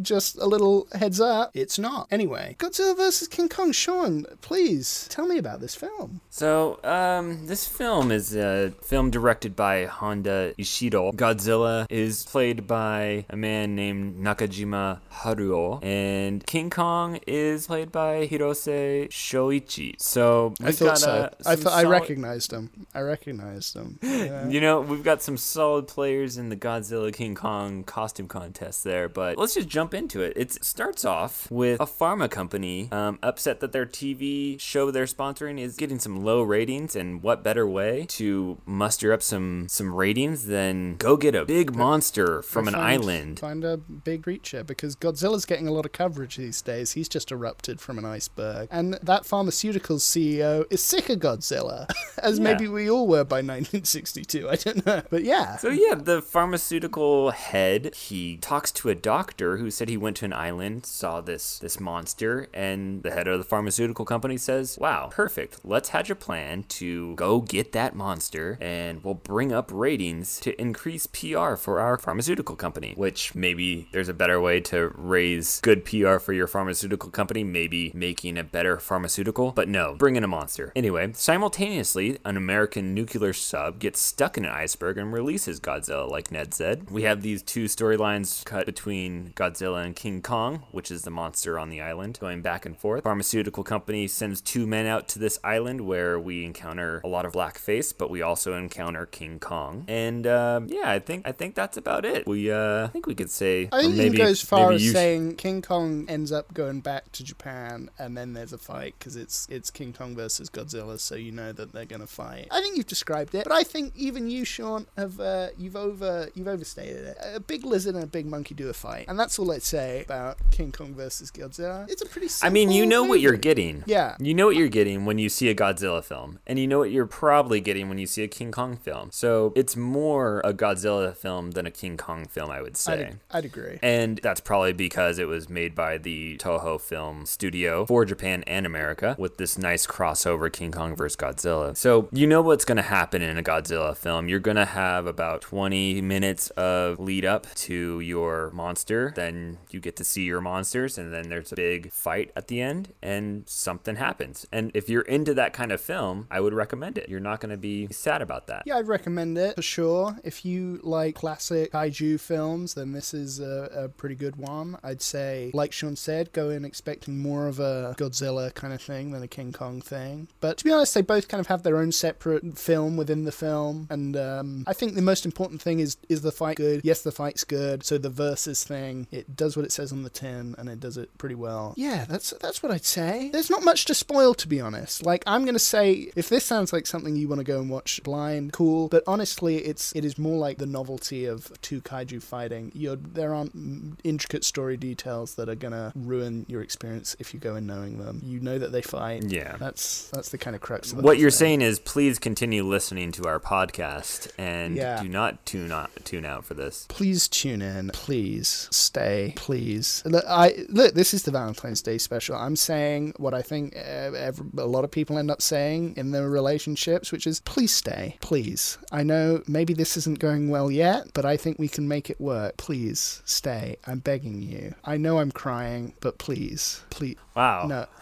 just 0.00 0.36
a 0.38 0.46
little 0.46 0.86
heads 0.92 1.20
up, 1.20 1.50
it's 1.54 1.78
not. 1.78 2.06
Anyway, 2.10 2.56
Godzilla 2.58 2.96
versus 2.96 3.28
King 3.28 3.48
Kong. 3.48 3.72
Sean, 3.72 4.24
please 4.40 5.08
tell 5.10 5.26
me 5.26 5.38
about 5.38 5.60
this 5.60 5.74
film. 5.74 6.20
So, 6.30 6.78
um, 6.84 7.46
this 7.46 7.66
film 7.66 8.12
is 8.12 8.34
a 8.36 8.72
film 8.82 9.10
directed 9.10 9.56
by 9.56 9.86
Honda 9.86 10.54
Ishiro. 10.58 11.14
Godzilla 11.14 11.86
is 11.90 12.24
played 12.24 12.66
by 12.66 13.26
a 13.28 13.36
man 13.36 13.74
named 13.74 14.22
Nakajima 14.22 15.00
Haruo, 15.12 15.82
and 15.84 16.46
King 16.46 16.70
Kong 16.70 17.18
is 17.26 17.66
played 17.66 17.90
by 17.90 18.26
Hirose 18.26 19.08
Shoichi. 19.08 20.00
So, 20.00 20.54
I 20.62 20.72
thought 20.72 20.86
got, 20.86 20.98
so. 20.98 21.10
uh, 21.10 21.30
I 21.44 21.55
some 21.56 21.72
thought 21.72 21.84
I 21.84 21.88
recognized 21.88 22.52
him. 22.52 22.70
I 22.94 23.00
recognized 23.00 23.74
him. 23.76 23.98
Yeah. 24.26 24.48
You 24.48 24.60
know, 24.60 24.80
we've 24.80 25.04
got 25.04 25.22
some 25.22 25.36
solid 25.36 25.86
players 25.86 26.36
in 26.38 26.48
the 26.48 26.56
Godzilla 26.56 27.12
King 27.12 27.34
Kong 27.34 27.84
costume 27.84 28.28
contest 28.28 28.82
there, 28.82 29.08
but 29.08 29.36
let's 29.36 29.54
just 29.54 29.68
jump 29.68 29.92
into 29.94 30.22
it. 30.22 30.32
It 30.36 30.64
starts 30.64 31.04
off 31.04 31.50
with 31.50 31.80
a 31.80 31.86
pharma 31.86 32.30
company 32.30 32.88
um, 32.90 33.18
upset 33.22 33.60
that 33.60 33.72
their 33.72 33.84
TV 33.86 34.58
show 34.58 34.90
they're 34.90 35.04
sponsoring 35.04 35.60
is 35.60 35.76
getting 35.76 35.98
some 35.98 36.24
low 36.24 36.42
ratings, 36.42 36.96
and 36.96 37.22
what 37.22 37.42
better 37.44 37.66
way 37.68 38.06
to 38.10 38.58
muster 38.64 39.12
up 39.12 39.22
some 39.22 39.68
some 39.68 39.94
ratings 39.94 40.46
than 40.46 40.96
go 40.96 41.16
get 41.16 41.34
a 41.34 41.44
big 41.44 41.74
monster 41.76 42.42
from 42.42 42.66
an 42.68 42.74
Find- 42.74 42.86
island? 43.02 43.38
Find 43.40 43.64
a 43.64 43.76
big 43.76 44.22
creature 44.22 44.64
because 44.64 44.96
Godzilla's 44.96 45.44
getting 45.44 45.68
a 45.68 45.72
lot 45.72 45.84
of 45.84 45.92
coverage 45.92 46.36
these 46.36 46.62
days. 46.62 46.92
He's 46.92 47.08
just 47.08 47.30
erupted 47.30 47.80
from 47.80 47.98
an 47.98 48.04
iceberg. 48.04 48.68
And 48.70 48.94
that 49.02 49.22
pharmaceuticals 49.24 50.00
CEO 50.00 50.64
is 50.70 50.82
sick 50.82 51.08
of 51.10 51.18
Godzilla, 51.18 51.45
as 52.18 52.38
Yeah. 52.38 52.44
maybe 52.44 52.68
we 52.68 52.90
all 52.90 53.06
were 53.06 53.24
by 53.24 53.36
1962. 53.36 54.48
I 54.48 54.56
don't 54.56 54.84
know. 54.86 55.02
But 55.10 55.24
yeah. 55.24 55.56
So 55.56 55.68
yeah, 55.70 55.94
the 55.94 56.20
pharmaceutical 56.22 57.30
head 57.30 57.94
he 57.94 58.36
talks 58.38 58.72
to 58.72 58.88
a 58.88 58.94
doctor 58.94 59.58
who 59.58 59.70
said 59.70 59.88
he 59.88 59.96
went 59.96 60.16
to 60.18 60.24
an 60.24 60.32
island, 60.32 60.86
saw 60.86 61.20
this 61.20 61.58
this 61.58 61.78
monster, 61.78 62.48
and 62.54 63.02
the 63.02 63.10
head 63.10 63.28
of 63.28 63.38
the 63.38 63.44
pharmaceutical 63.44 64.04
company 64.04 64.36
says, 64.36 64.78
"Wow, 64.80 65.10
perfect. 65.12 65.58
Let's 65.64 65.90
hatch 65.90 66.10
a 66.10 66.14
plan 66.16 66.64
to 66.80 67.14
go 67.16 67.40
get 67.40 67.72
that 67.72 67.94
monster, 67.94 68.58
and 68.60 69.04
we'll 69.04 69.14
bring 69.14 69.52
up 69.52 69.70
ratings 69.72 70.40
to 70.40 70.58
increase 70.60 71.06
PR 71.06 71.54
for 71.56 71.80
our 71.80 71.98
pharmaceutical 71.98 72.56
company." 72.56 72.94
Which 72.96 73.34
maybe 73.34 73.88
there's 73.92 74.08
a 74.08 74.14
better 74.14 74.40
way 74.40 74.60
to 74.60 74.90
raise 74.96 75.60
good 75.60 75.84
PR 75.84 76.18
for 76.18 76.32
your 76.32 76.46
pharmaceutical 76.46 77.10
company, 77.10 77.44
maybe 77.44 77.92
making 77.94 78.38
a 78.38 78.44
better 78.44 78.78
pharmaceutical, 78.78 79.52
but 79.52 79.68
no, 79.68 79.94
bring 79.94 80.16
in 80.16 80.24
a 80.24 80.28
monster. 80.28 80.72
Anyway, 80.74 81.12
simultaneously, 81.36 82.16
an 82.24 82.34
American 82.34 82.94
nuclear 82.94 83.34
sub 83.34 83.78
gets 83.78 84.00
stuck 84.00 84.38
in 84.38 84.46
an 84.46 84.50
iceberg 84.50 84.96
and 84.96 85.12
releases 85.12 85.60
Godzilla, 85.60 86.10
like 86.10 86.32
Ned 86.32 86.54
said. 86.54 86.90
We 86.90 87.02
have 87.02 87.20
these 87.20 87.42
two 87.42 87.66
storylines 87.66 88.42
cut 88.46 88.64
between 88.64 89.34
Godzilla 89.36 89.84
and 89.84 89.94
King 89.94 90.22
Kong, 90.22 90.62
which 90.70 90.90
is 90.90 91.02
the 91.02 91.10
monster 91.10 91.58
on 91.58 91.68
the 91.68 91.82
island, 91.82 92.18
going 92.22 92.40
back 92.40 92.64
and 92.64 92.74
forth. 92.74 93.04
Pharmaceutical 93.04 93.64
company 93.64 94.08
sends 94.08 94.40
two 94.40 94.66
men 94.66 94.86
out 94.86 95.08
to 95.08 95.18
this 95.18 95.38
island 95.44 95.82
where 95.82 96.18
we 96.18 96.42
encounter 96.42 97.02
a 97.04 97.08
lot 97.08 97.26
of 97.26 97.32
blackface, 97.32 97.92
but 97.94 98.08
we 98.08 98.22
also 98.22 98.54
encounter 98.54 99.04
King 99.04 99.38
Kong. 99.38 99.84
And 99.88 100.26
uh, 100.26 100.62
yeah, 100.64 100.90
I 100.90 101.00
think 101.00 101.28
I 101.28 101.32
think 101.32 101.54
that's 101.54 101.76
about 101.76 102.06
it. 102.06 102.26
We 102.26 102.50
uh, 102.50 102.84
I 102.84 102.86
think 102.86 103.06
we 103.06 103.14
could 103.14 103.30
say 103.30 103.68
I 103.70 103.82
think 103.82 103.92
you 103.92 103.98
maybe 103.98 104.16
can 104.16 104.24
go 104.24 104.30
as 104.30 104.40
far 104.40 104.72
as 104.72 104.82
you 104.82 104.92
sh- 104.92 104.94
saying 104.94 105.36
King 105.36 105.60
Kong 105.60 106.06
ends 106.08 106.32
up 106.32 106.54
going 106.54 106.80
back 106.80 107.12
to 107.12 107.22
Japan, 107.22 107.90
and 107.98 108.16
then 108.16 108.32
there's 108.32 108.54
a 108.54 108.58
fight 108.58 108.94
because 108.98 109.16
it's 109.16 109.46
it's 109.50 109.70
King 109.70 109.92
Kong 109.92 110.16
versus 110.16 110.48
Godzilla, 110.48 110.98
so 110.98 111.14
you 111.26 111.32
know 111.32 111.52
that 111.52 111.72
they're 111.72 111.84
gonna 111.84 112.06
fight. 112.06 112.46
I 112.50 112.60
think 112.60 112.76
you've 112.76 112.86
described 112.86 113.34
it, 113.34 113.44
but 113.44 113.52
I 113.52 113.64
think 113.64 113.92
even 113.96 114.30
you, 114.30 114.44
Sean, 114.44 114.86
have 114.96 115.18
uh, 115.20 115.48
you've 115.58 115.76
over 115.76 116.28
you've 116.34 116.48
overstated 116.48 117.04
it. 117.08 117.18
A 117.34 117.40
big 117.40 117.66
lizard 117.66 117.96
and 117.96 118.04
a 118.04 118.06
big 118.06 118.26
monkey 118.26 118.54
do 118.54 118.68
a 118.68 118.72
fight, 118.72 119.06
and 119.08 119.18
that's 119.18 119.38
all 119.38 119.50
I'd 119.52 119.62
say 119.62 120.02
about 120.02 120.38
King 120.52 120.72
Kong 120.72 120.94
versus 120.94 121.30
Godzilla. 121.30 121.90
It's 121.90 122.00
a 122.00 122.06
pretty. 122.06 122.28
I 122.42 122.48
mean, 122.48 122.70
you 122.70 122.82
simple 122.82 122.90
know 122.90 123.04
what 123.04 123.20
you're 123.20 123.36
getting. 123.36 123.82
Yeah. 123.86 124.16
You 124.20 124.34
know 124.34 124.46
what 124.46 124.56
you're 124.56 124.68
getting 124.68 125.04
when 125.04 125.18
you 125.18 125.28
see 125.28 125.48
a 125.48 125.54
Godzilla 125.54 126.02
film, 126.02 126.38
and 126.46 126.58
you 126.58 126.66
know 126.66 126.78
what 126.78 126.92
you're 126.92 127.06
probably 127.06 127.60
getting 127.60 127.88
when 127.88 127.98
you 127.98 128.06
see 128.06 128.22
a 128.22 128.28
King 128.28 128.52
Kong 128.52 128.76
film. 128.76 129.10
So 129.12 129.52
it's 129.56 129.76
more 129.76 130.40
a 130.44 130.54
Godzilla 130.54 131.14
film 131.14 131.52
than 131.52 131.66
a 131.66 131.70
King 131.70 131.96
Kong 131.96 132.26
film, 132.26 132.50
I 132.50 132.62
would 132.62 132.72
I'd, 132.72 132.76
say. 132.76 133.12
I'd 133.32 133.44
agree. 133.44 133.78
And 133.82 134.18
that's 134.22 134.40
probably 134.40 134.72
because 134.72 135.18
it 135.18 135.26
was 135.26 135.48
made 135.48 135.74
by 135.74 135.98
the 135.98 136.36
Toho 136.36 136.80
Film 136.80 137.26
Studio 137.26 137.84
for 137.86 138.04
Japan 138.04 138.44
and 138.46 138.64
America 138.64 139.16
with 139.18 139.38
this 139.38 139.58
nice 139.58 139.86
crossover 139.86 140.52
King 140.52 140.70
Kong 140.70 140.94
Godzilla. 141.16 141.76
So 141.76 142.08
you 142.12 142.26
know 142.26 142.42
what's 142.42 142.64
going 142.64 142.76
to 142.76 142.82
happen 142.82 143.22
in 143.22 143.38
a 143.38 143.42
Godzilla 143.42 143.96
film. 143.96 144.28
You're 144.28 144.40
going 144.40 144.56
to 144.56 144.64
have 144.64 145.06
about 145.06 145.40
20 145.40 146.00
minutes 146.02 146.50
of 146.50 146.98
lead 146.98 147.24
up 147.24 147.46
to 147.56 148.00
your 148.00 148.50
monster. 148.52 149.12
Then 149.14 149.58
you 149.70 149.80
get 149.80 149.96
to 149.96 150.04
see 150.04 150.22
your 150.24 150.40
monsters, 150.40 150.98
and 150.98 151.12
then 151.12 151.28
there's 151.28 151.52
a 151.52 151.56
big 151.56 151.92
fight 151.92 152.30
at 152.36 152.48
the 152.48 152.60
end, 152.60 152.92
and 153.02 153.44
something 153.48 153.96
happens. 153.96 154.46
And 154.52 154.70
if 154.74 154.88
you're 154.88 155.02
into 155.02 155.34
that 155.34 155.52
kind 155.52 155.72
of 155.72 155.80
film, 155.80 156.26
I 156.30 156.40
would 156.40 156.54
recommend 156.54 156.98
it. 156.98 157.08
You're 157.08 157.20
not 157.20 157.40
going 157.40 157.50
to 157.50 157.56
be 157.56 157.88
sad 157.88 158.22
about 158.22 158.46
that. 158.48 158.62
Yeah, 158.66 158.76
I'd 158.76 158.88
recommend 158.88 159.38
it 159.38 159.56
for 159.56 159.62
sure. 159.62 160.18
If 160.24 160.44
you 160.44 160.80
like 160.82 161.14
classic 161.14 161.72
kaiju 161.72 162.20
films, 162.20 162.74
then 162.74 162.92
this 162.92 163.14
is 163.14 163.40
a, 163.40 163.70
a 163.74 163.88
pretty 163.88 164.14
good 164.14 164.36
one. 164.36 164.78
I'd 164.82 165.02
say, 165.02 165.50
like 165.54 165.72
Sean 165.72 165.96
said, 165.96 166.32
go 166.32 166.50
in 166.50 166.64
expecting 166.64 167.18
more 167.18 167.46
of 167.46 167.60
a 167.60 167.94
Godzilla 167.98 168.52
kind 168.54 168.72
of 168.72 168.80
thing 168.80 169.10
than 169.12 169.22
a 169.22 169.28
King 169.28 169.52
Kong 169.52 169.80
thing. 169.80 170.28
But 170.40 170.58
to 170.58 170.64
be 170.64 170.72
honest, 170.72 170.95
they 170.96 171.02
both 171.02 171.28
kind 171.28 171.40
of 171.40 171.46
have 171.48 171.62
their 171.62 171.76
own 171.76 171.92
separate 171.92 172.58
film 172.58 172.96
within 172.96 173.24
the 173.24 173.32
film, 173.32 173.86
and 173.90 174.16
um, 174.16 174.64
I 174.66 174.72
think 174.72 174.94
the 174.94 175.02
most 175.02 175.26
important 175.26 175.60
thing 175.60 175.78
is 175.78 175.98
is 176.08 176.22
the 176.22 176.32
fight 176.32 176.56
good? 176.56 176.80
Yes, 176.82 177.02
the 177.02 177.12
fight's 177.12 177.44
good. 177.44 177.84
So 177.84 177.98
the 177.98 178.08
versus 178.08 178.64
thing, 178.64 179.06
it 179.10 179.36
does 179.36 179.56
what 179.56 179.66
it 179.66 179.72
says 179.72 179.92
on 179.92 180.02
the 180.02 180.10
tin, 180.10 180.54
and 180.56 180.70
it 180.70 180.80
does 180.80 180.96
it 180.96 181.16
pretty 181.18 181.34
well. 181.34 181.74
Yeah, 181.76 182.06
that's 182.08 182.32
that's 182.40 182.62
what 182.62 182.72
I'd 182.72 182.86
say. 182.86 183.28
There's 183.30 183.50
not 183.50 183.62
much 183.62 183.84
to 183.84 183.94
spoil, 183.94 184.32
to 184.34 184.48
be 184.48 184.58
honest. 184.58 185.04
Like 185.04 185.22
I'm 185.26 185.44
gonna 185.44 185.58
say, 185.58 186.10
if 186.16 186.30
this 186.30 186.44
sounds 186.44 186.72
like 186.72 186.86
something 186.86 187.14
you 187.14 187.28
want 187.28 187.40
to 187.40 187.44
go 187.44 187.60
and 187.60 187.68
watch 187.68 188.02
blind, 188.02 188.54
cool. 188.54 188.88
But 188.88 189.04
honestly, 189.06 189.56
it's 189.58 189.94
it 189.94 190.04
is 190.04 190.16
more 190.16 190.38
like 190.38 190.56
the 190.56 190.66
novelty 190.66 191.26
of 191.26 191.52
two 191.60 191.82
kaiju 191.82 192.22
fighting. 192.22 192.72
You're 192.74 192.96
there 192.96 193.34
aren't 193.34 194.00
intricate 194.02 194.44
story 194.44 194.78
details 194.78 195.34
that 195.34 195.50
are 195.50 195.54
gonna 195.54 195.92
ruin 195.94 196.46
your 196.48 196.62
experience 196.62 197.14
if 197.18 197.34
you 197.34 197.40
go 197.40 197.54
in 197.56 197.66
knowing 197.66 197.98
them. 197.98 198.22
You 198.24 198.40
know 198.40 198.58
that 198.58 198.72
they 198.72 198.82
fight. 198.82 199.24
Yeah. 199.30 199.56
That's 199.58 200.08
that's 200.08 200.30
the 200.30 200.38
kind 200.38 200.56
of 200.56 200.62
crux 200.62 200.85
What 200.94 201.18
you're 201.18 201.30
saying 201.30 201.62
is, 201.62 201.78
please 201.78 202.18
continue 202.18 202.64
listening 202.64 203.12
to 203.12 203.26
our 203.26 203.40
podcast 203.40 204.30
and 204.38 204.76
Yeah. 204.76 205.02
do 205.02 205.08
not 205.08 205.44
tune 205.46 205.72
out 205.72 205.90
tune 206.04 206.24
out 206.24 206.44
for 206.44 206.54
this. 206.54 206.86
please 206.88 207.28
tune 207.28 207.62
in. 207.62 207.90
Please 207.92 208.68
stay. 208.70 209.32
Please. 209.36 210.02
Look, 210.04 210.24
I 210.28 210.64
look. 210.68 210.94
This 210.94 211.12
is 211.14 211.24
the 211.24 211.30
Valentine's 211.30 211.82
Day 211.82 211.98
special. 211.98 212.36
I'm 212.36 212.56
saying 212.56 213.14
what 213.16 213.34
I 213.34 213.42
think 213.42 213.74
every, 213.74 214.46
a 214.58 214.66
lot 214.66 214.84
of 214.84 214.90
people 214.90 215.18
end 215.18 215.30
up 215.30 215.42
saying 215.42 215.94
in 215.96 216.10
their 216.12 216.28
relationships, 216.30 217.10
which 217.12 217.26
is 217.26 217.40
please 217.40 217.72
stay. 217.74 218.16
Please. 218.20 218.78
I 218.92 219.02
know 219.02 219.42
maybe 219.46 219.74
this 219.74 219.96
isn't 219.96 220.18
going 220.18 220.48
well 220.50 220.70
yet, 220.70 221.08
but 221.14 221.24
I 221.24 221.36
think 221.36 221.58
we 221.58 221.68
can 221.68 221.88
make 221.88 222.10
it 222.10 222.20
work. 222.20 222.56
Please 222.56 223.22
stay. 223.24 223.76
I'm 223.86 223.98
begging 223.98 224.42
you. 224.42 224.74
I 224.84 224.96
know 224.96 225.18
I'm 225.18 225.32
crying, 225.32 225.94
but 226.00 226.18
please, 226.18 226.82
please. 226.90 227.16
Wow. 227.34 227.66
No. 227.66 227.86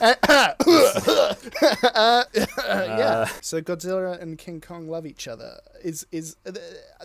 Uh, 0.00 0.14
yeah. 2.34 3.28
So 3.42 3.60
Godzilla 3.60 4.20
and 4.20 4.38
King 4.38 4.60
Kong 4.60 4.88
love 4.88 5.06
each 5.06 5.28
other. 5.28 5.60
Is 5.82 6.06
is 6.12 6.36
uh, 6.46 6.52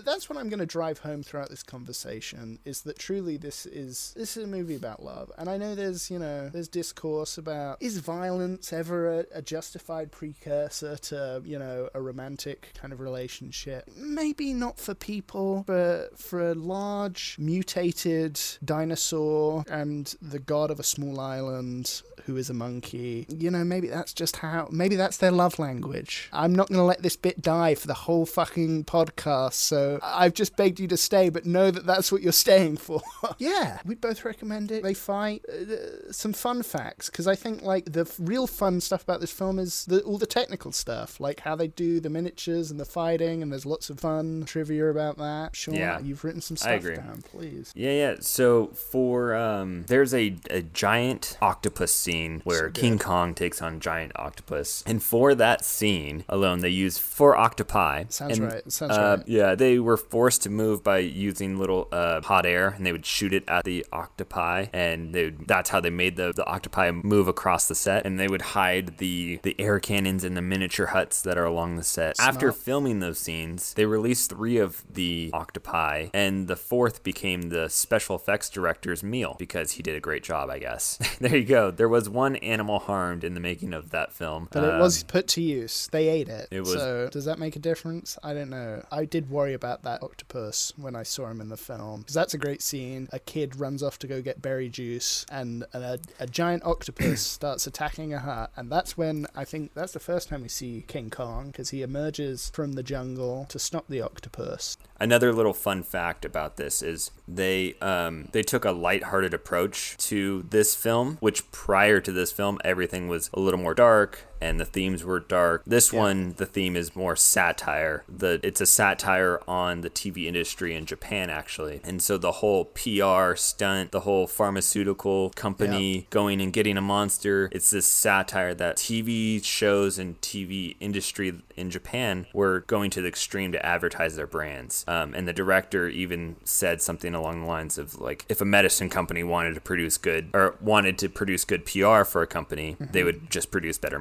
that's 0.04 0.30
what 0.30 0.38
I'm 0.38 0.50
going 0.50 0.60
to 0.60 0.66
drive 0.66 1.00
home 1.00 1.24
throughout 1.24 1.50
this 1.50 1.64
conversation. 1.64 2.60
Is 2.64 2.82
that 2.82 3.00
truly 3.00 3.38
this 3.38 3.66
is 3.66 4.14
this 4.16 4.38
is 4.38 4.44
a 4.44 4.48
movie 4.48 4.76
about 4.76 5.04
love, 5.04 5.32
and 5.38 5.50
I 5.50 5.58
know 5.58 5.76
there's 5.76 6.12
you 6.12 6.20
know 6.20 6.50
there's 6.50 6.68
discourse 6.68 7.38
about 7.38 7.82
is 7.82 7.98
violence 7.98 8.72
ever 8.72 9.22
a, 9.22 9.26
a 9.34 9.42
justified 9.42 10.12
precursor 10.12 10.98
to 10.98 11.42
you 11.44 11.58
know 11.58 11.90
a 11.94 12.02
romantic 12.02 12.72
kind 12.80 12.94
of 12.94 13.00
relationship? 13.00 13.90
Maybe 13.96 14.54
not 14.54 14.80
for 14.80 14.94
people, 14.94 15.64
but 15.66 16.18
for 16.18 16.52
a 16.52 16.54
large 16.54 17.36
mutated 17.40 18.40
dinosaur 18.64 19.64
and 19.70 20.14
the 20.22 20.40
god 20.40 20.72
of 20.72 20.80
a 20.80 20.84
small 20.84 21.20
island 21.20 22.02
who 22.26 22.38
is 22.38 22.50
a 22.50 22.54
monkey. 22.58 23.26
You 23.30 23.52
know, 23.52 23.64
maybe 23.64 23.88
that's 23.88 24.14
just 24.14 24.38
how, 24.38 24.68
maybe 24.72 24.96
that's 24.96 25.18
their 25.18 25.32
love 25.32 25.60
language. 25.60 26.30
I'm 26.34 26.54
not 26.54 26.68
going 26.70 26.80
to 26.80 26.84
let 26.84 27.02
this 27.02 27.16
bit 27.16 27.42
die 27.42 27.76
for 27.76 27.88
the 27.88 27.94
whole 27.94 28.26
fucking 28.26 28.86
podcast, 28.86 29.54
so 29.54 30.00
I've 30.04 30.34
just 30.34 30.56
begged 30.56 30.80
you 30.80 30.88
to 30.90 30.98
stay, 30.98 31.30
but 31.30 31.46
know 31.46 31.72
that 31.72 31.86
that's 31.86 32.12
what 32.12 32.22
you're 32.22 32.32
staying 32.32 32.78
for. 32.88 33.02
yeah, 33.38 33.80
we'd 33.86 34.02
both 34.02 34.26
recommend 34.26 34.72
it. 34.72 34.84
They 34.84 34.94
fight. 34.94 35.46
Uh, 35.48 36.12
some 36.12 36.34
fun 36.34 36.64
facts, 36.64 37.10
because 37.10 37.28
I 37.28 37.36
think, 37.36 37.62
like, 37.62 37.86
the 37.86 38.12
real 38.20 38.48
fun 38.48 38.82
stuff 38.82 39.04
about 39.04 39.22
this 39.22 39.32
film 39.32 39.60
is 39.60 39.86
the, 39.86 40.02
all 40.02 40.18
the 40.18 40.26
technical 40.26 40.72
stuff, 40.72 41.20
like 41.20 41.42
how 41.42 41.56
they 41.56 41.68
do 41.68 42.00
the 42.00 42.10
miniatures 42.10 42.72
and 42.72 42.80
the 42.80 42.86
fighting, 42.86 43.42
and 43.42 43.52
there's 43.52 43.66
lots 43.66 43.90
of 43.90 44.00
fun 44.00 44.44
trivia 44.46 44.90
about 44.90 45.18
that. 45.18 45.56
Sean, 45.56 45.76
Yeah, 45.76 46.00
you've 46.00 46.24
written 46.24 46.42
some 46.42 46.58
stuff 46.58 46.84
down, 46.84 47.22
please. 47.22 47.72
Yeah, 47.76 47.92
yeah. 47.92 48.16
So 48.20 48.68
for 48.68 49.36
um, 49.36 49.84
there's 49.88 50.14
a, 50.14 50.36
a 50.50 50.62
giant 50.62 51.38
octopus 51.42 51.94
scene 51.94 52.42
where 52.48 52.74
So 52.74 52.82
King. 52.82 52.98
Kong 53.00 53.34
takes 53.34 53.62
on 53.62 53.80
giant 53.80 54.14
octopus, 54.16 54.84
and 54.86 55.02
for 55.02 55.36
that 55.36 55.64
scene 55.64 56.24
alone, 56.30 56.60
they 56.60 56.70
use 56.70 56.98
four 56.98 57.36
octopi. 57.36 58.06
Sounds 58.10 58.38
And, 58.38 58.52
right. 58.52 58.72
Sounds 58.72 58.92
uh, 58.94 59.18
right. 59.20 59.28
Yeah, 59.28 59.56
they 59.56 59.80
were 59.80 59.98
forced 59.98 60.44
to 60.44 60.50
move 60.50 60.84
by 60.84 61.00
using 61.00 61.58
little 61.58 61.88
uh, 61.92 62.22
hot 62.22 62.46
air, 62.46 62.70
and 62.70 62.86
they 62.86 62.92
would 62.92 63.06
shoot 63.06 63.34
it 63.34 63.44
at 63.48 63.66
the 63.66 63.86
octopi, 63.92 64.68
and 64.74 65.14
they 65.14 65.26
would, 65.26 65.48
that's 65.48 65.70
how 65.70 65.80
they 65.80 65.90
made 65.90 66.16
the, 66.16 66.32
the 66.36 66.46
octopi 66.46 66.92
move 66.92 67.28
across 67.28 67.68
the 67.68 67.76
set. 67.76 68.06
And 68.06 68.20
they 68.20 68.28
would 68.28 68.42
hide 68.42 68.98
the 68.98 69.40
the 69.44 69.60
air 69.60 69.80
cannons 69.80 70.24
in 70.24 70.34
the 70.34 70.42
miniature 70.42 70.88
huts 70.88 71.22
that 71.22 71.38
are 71.38 71.46
along 71.46 71.76
the 71.76 71.84
set. 71.84 72.16
After 72.20 72.52
filming 72.52 73.00
those 73.00 73.20
scenes, 73.20 73.74
they 73.74 73.86
released 73.86 74.30
three 74.30 74.58
of 74.58 74.84
the 74.92 75.30
octopi, 75.34 76.08
and 76.14 76.48
the 76.48 76.56
fourth 76.56 77.04
became 77.04 77.50
the 77.50 77.70
special 77.70 78.16
effects 78.16 78.50
director's 78.50 79.04
meal 79.04 79.36
because 79.38 79.74
he 79.74 79.84
did 79.84 79.96
a 79.96 80.00
great 80.00 80.24
job, 80.24 80.50
I 80.50 80.60
guess. 80.60 80.98
there 81.20 81.36
you 81.36 81.46
go. 81.46 81.72
There 81.72 81.90
was 81.90 82.10
one 82.10 82.37
animal 82.44 82.80
harmed 82.80 83.24
in 83.24 83.34
the 83.34 83.40
making 83.40 83.74
of 83.74 83.90
that 83.92 84.14
film. 84.14 84.48
But 84.52 84.64
it 84.64 84.74
Um, 84.74 84.80
was 84.80 85.04
put 85.04 85.28
to 85.30 85.42
use. 85.42 85.88
They 85.92 86.08
ate 86.08 86.30
it. 86.30 86.48
it 86.52 86.62
was- 86.62 86.74
So 86.74 87.10
does 87.12 87.26
that 87.26 87.40
make 87.40 87.56
a 87.56 87.60
difference? 87.60 88.18
I 88.24 88.34
don't 88.34 88.50
know. 88.50 88.84
I 88.92 89.06
did 89.06 89.30
worry 89.30 89.54
about 89.54 89.84
that 89.84 90.02
octopus 90.04 90.74
when 90.78 90.96
I 90.96 91.04
saw 91.04 91.28
him 91.30 91.42
in 91.42 91.50
the 91.50 91.58
film 91.58 92.02
because 92.02 92.14
that's 92.16 92.34
a 92.34 92.38
great 92.38 92.62
scene. 92.62 93.08
A 93.12 93.20
kid 93.20 93.56
runs 93.60 93.82
off 93.84 93.98
to 94.00 94.08
go 94.08 94.22
get 94.22 94.42
berry 94.42 94.70
juice, 94.70 95.26
and 95.32 95.64
a, 95.74 96.00
a 96.20 96.28
giant 96.28 96.64
octopus 96.66 97.22
starts 97.22 97.68
attacking 97.68 98.14
a 98.14 98.20
hut, 98.20 98.52
and 98.56 98.72
that's 98.72 98.98
when 98.98 99.28
I 99.36 99.46
think 99.46 99.74
that's 99.74 99.94
the 99.94 100.00
first 100.00 100.30
time 100.30 100.42
we 100.42 100.50
see 100.50 100.84
King 100.88 101.10
Kong 101.10 101.48
because 101.48 101.70
he 101.72 101.82
emerges 101.82 102.52
from 102.54 102.74
the 102.74 102.84
jungle 102.84 103.46
to 103.50 103.60
stop 103.60 103.86
the 103.88 104.02
octopus. 104.02 104.78
Another 105.00 105.32
little 105.32 105.54
fun 105.54 105.84
fact 105.84 106.26
about 106.26 106.58
this 106.58 106.82
is 106.82 107.12
they 107.28 107.76
um, 107.82 108.30
they 108.32 108.42
took 108.42 108.66
a 108.66 108.72
lighthearted 108.72 109.34
approach 109.34 109.96
to 109.98 110.44
this 110.50 110.76
film, 110.76 111.18
which 111.20 111.52
prior 111.52 112.00
to 112.00 112.12
this 112.12 112.32
film 112.32 112.60
everything 112.64 113.08
was 113.08 113.30
a 113.34 113.40
little 113.40 113.60
more 113.60 113.74
dark 113.74 114.26
and 114.42 114.60
the 114.60 114.66
themes 114.66 115.04
were 115.04 115.20
dark. 115.20 115.64
This 115.66 115.92
Yeah. 115.94 116.00
one 116.00 116.34
the 116.38 116.46
theme 116.46 116.76
is 116.76 116.96
more 116.96 117.16
satire. 117.16 118.04
The 118.10 118.40
it's 118.44 118.62
a 118.62 118.66
satire 118.66 119.42
on 119.48 119.82
the 119.82 119.90
TV 119.90 120.28
industry 120.28 120.76
in 120.76 120.86
Japan 120.86 121.30
actually. 121.30 121.82
And 121.84 122.02
so 122.02 122.18
the 122.18 122.34
whole 122.34 122.66
PR 122.66 123.36
stunt, 123.36 123.92
the 123.92 124.02
whole 124.02 124.28
pharmaceutical 124.28 125.32
company 125.32 126.08
going 126.10 126.42
and 126.42 126.52
getting 126.52 126.78
a 126.78 126.82
monster, 126.82 127.50
it's 127.52 127.72
this 127.72 127.86
satire 127.86 128.54
that 128.56 128.78
TV 128.78 129.44
shows 129.44 129.98
and 130.00 130.20
TV 130.22 130.76
industry 130.80 131.34
in 131.56 131.70
Japan 131.70 132.26
were 132.34 132.62
going 132.68 132.90
to 132.92 133.02
the 133.02 133.08
extreme 133.08 133.52
to 133.52 133.66
advertise 133.66 134.16
their 134.16 134.28
brands. 134.28 134.84
Um, 134.88 135.14
and 135.14 135.28
the 135.28 135.34
director 135.34 135.88
even 135.88 136.36
said 136.44 136.82
something 136.82 137.14
along 137.16 137.42
the 137.42 137.48
lines 137.48 137.78
of 137.78 138.00
like, 138.00 138.26
if 138.30 138.42
a 138.42 138.46
medicine 138.46 138.90
company 138.90 139.24
wanted 139.24 139.56
to 139.56 139.62
produce 139.62 139.98
good 139.98 140.30
or 140.34 140.56
wanted 140.62 140.98
to 141.00 141.10
produce 141.10 141.46
good 141.46 141.66
PR 141.66 142.04
for 142.04 142.22
a 142.22 142.28
company, 142.28 142.76
they 142.80 143.04
would 143.04 143.30
just 143.30 143.52
produce 143.52 143.78
better 143.78 144.00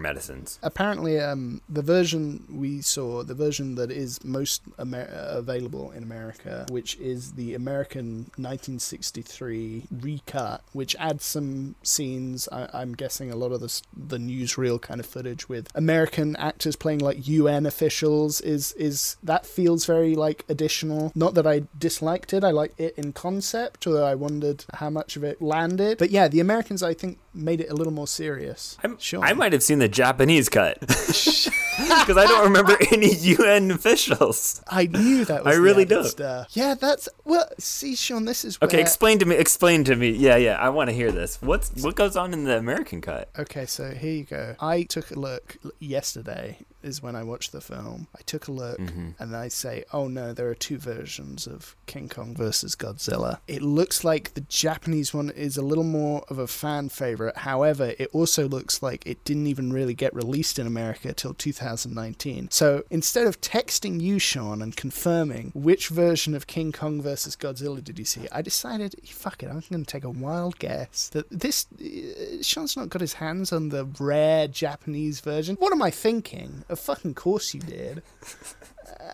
Apparently, 0.63 1.21
um, 1.21 1.61
the 1.69 1.83
version 1.83 2.45
we 2.51 2.81
saw, 2.83 3.23
the 3.23 3.35
version 3.35 3.75
that 3.77 3.91
is 3.91 4.23
most 4.25 4.63
Amer- 4.79 5.09
available 5.13 5.91
in 5.93 6.03
America, 6.03 6.67
which 6.71 6.97
is 6.99 7.33
the 7.33 7.55
American 7.55 8.31
1963 8.37 9.85
recut, 10.01 10.63
which 10.73 10.95
adds 10.99 11.25
some 11.25 11.75
scenes. 11.83 12.49
I- 12.53 12.69
I'm 12.73 12.95
guessing 12.95 13.31
a 13.31 13.37
lot 13.37 13.53
of 13.53 13.61
the 13.61 13.67
the 13.97 14.19
newsreel 14.19 14.81
kind 14.81 15.01
of 15.01 15.07
footage 15.07 15.49
with 15.49 15.69
American 15.75 16.37
actors 16.37 16.77
playing 16.77 17.01
like 17.01 17.27
UN 17.29 17.67
officials. 17.67 18.41
Is 18.41 18.73
is 18.73 19.17
that 19.23 19.47
feels 19.47 19.85
very 19.87 20.15
like 20.15 20.45
additional? 20.49 21.13
Not 21.15 21.35
that 21.35 21.47
I 21.47 21.65
disliked 21.79 22.33
it. 22.33 22.45
I 22.45 22.51
liked 22.51 22.81
it 22.81 22.95
in 22.97 23.13
concept, 23.13 23.87
although 23.87 24.05
I 24.07 24.15
wondered 24.15 24.65
how 24.75 24.91
much 24.91 25.17
of 25.17 25.25
it 25.25 25.41
landed. 25.43 25.99
But 25.99 26.11
yeah, 26.11 26.29
the 26.29 26.41
Americans 26.41 26.83
I 26.83 26.95
think 26.95 27.19
made 27.37 27.61
it 27.61 27.71
a 27.71 27.75
little 27.75 27.93
more 27.93 28.07
serious. 28.07 28.77
I'm, 28.83 28.99
Sure. 28.99 29.23
I 29.25 29.33
might 29.35 29.53
have 29.53 29.63
seen 29.63 29.79
the 29.79 29.89
Japanese 29.89 30.49
cut 30.49 30.81
because 30.81 32.17
I 32.17 32.25
don't 32.27 32.45
remember 32.45 32.77
any 32.93 33.15
UN 33.15 33.71
officials. 33.71 34.63
I 34.69 34.87
knew 34.87 35.25
that 35.27 35.45
was 35.45 35.55
I 35.55 35.59
really 35.59 35.85
don't. 35.85 36.05
Stuff. 36.05 36.49
Yeah, 36.57 36.75
that's 36.75 37.09
well. 37.25 37.49
See, 37.59 37.95
Sean, 37.95 38.25
this 38.25 38.45
is 38.45 38.59
Okay, 38.63 38.77
where- 38.79 38.81
explain 38.83 39.19
to 39.19 39.27
me. 39.27 39.37
Explain 39.37 39.85
to 39.85 39.97
me. 39.97 40.11
Yeah, 40.11 40.37
yeah. 40.37 40.57
I 40.59 40.71
want 40.71 40.89
to 40.91 40.95
hear 40.97 41.13
this. 41.13 41.41
What's 41.43 41.71
what 41.83 41.95
goes 41.97 42.17
on 42.17 42.33
in 42.33 42.45
the 42.45 42.57
American 42.57 43.01
cut? 43.01 43.29
Okay, 43.39 43.67
so 43.67 43.91
here 43.91 44.13
you 44.15 44.25
go. 44.25 44.57
I 44.61 44.83
took 44.85 45.11
a 45.11 45.19
look 45.19 45.57
yesterday. 45.79 46.59
Is 46.87 47.03
when 47.03 47.17
I 47.17 47.23
watch 47.25 47.51
the 47.51 47.61
film. 47.61 48.07
I 48.17 48.23
took 48.23 48.47
a 48.49 48.53
look 48.53 48.79
Mm-hmm. 48.79 49.11
and 49.19 49.35
I 49.37 49.49
say, 49.49 49.85
"Oh 49.93 50.07
no, 50.09 50.33
there 50.33 50.49
are 50.49 50.55
two 50.55 50.79
versions 50.79 51.47
of 51.47 51.75
King 51.87 52.09
Kong 52.09 52.35
versus 52.35 52.77
Godzilla." 52.77 53.39
It 53.49 53.63
looks 53.63 54.05
like 54.05 54.35
the 54.35 54.43
Japanese 54.43 55.13
one 55.13 55.31
is 55.31 55.57
a 55.57 55.63
little 55.63 55.85
more 55.85 56.25
of 56.29 56.39
a 56.39 56.47
fan 56.47 56.89
favorite. 56.89 57.39
However, 57.39 57.95
it 57.99 58.09
also 58.13 58.49
looks 58.49 58.83
like 58.83 59.05
it 59.07 59.25
didn't 59.25 59.47
even 59.49 59.73
really 59.73 59.95
get 59.95 60.15
released 60.15 60.59
in 60.59 60.67
America 60.67 61.13
till 61.13 61.35
2019. 61.35 62.49
So 62.51 62.85
instead 62.91 63.27
of 63.27 63.41
texting 63.41 64.01
you, 64.01 64.19
Sean, 64.19 64.63
and 64.63 64.77
confirming 64.77 65.51
which 65.55 65.89
version 65.89 66.35
of 66.35 66.47
King 66.47 66.73
Kong 66.73 67.01
versus 67.03 67.37
Godzilla 67.37 67.83
did 67.83 67.99
you 67.99 68.05
see, 68.05 68.29
I 68.33 68.43
decided, 68.43 68.95
fuck 69.09 69.43
it, 69.43 69.47
I'm 69.49 69.63
going 69.71 69.85
to 69.85 69.91
take 69.91 70.05
a 70.05 70.11
wild 70.11 70.59
guess 70.59 71.09
that 71.11 71.29
this 71.31 71.67
uh, 71.81 72.43
Sean's 72.43 72.77
not 72.77 72.89
got 72.91 73.01
his 73.01 73.15
hands 73.15 73.53
on 73.53 73.71
the 73.71 73.85
rare 73.99 74.49
Japanese 74.49 75.21
version. 75.21 75.57
What 75.57 75.73
am 75.73 75.83
I 75.83 75.91
thinking? 75.91 76.65
Of 76.77 76.81
fucking 76.81 77.15
course 77.15 77.55
you 77.55 77.61
did. 77.61 78.03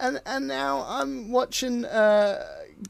and 0.00 0.21
and 0.26 0.49
now 0.49 0.85
I'm 0.88 1.31
watching 1.31 1.85
uh, 1.85 2.45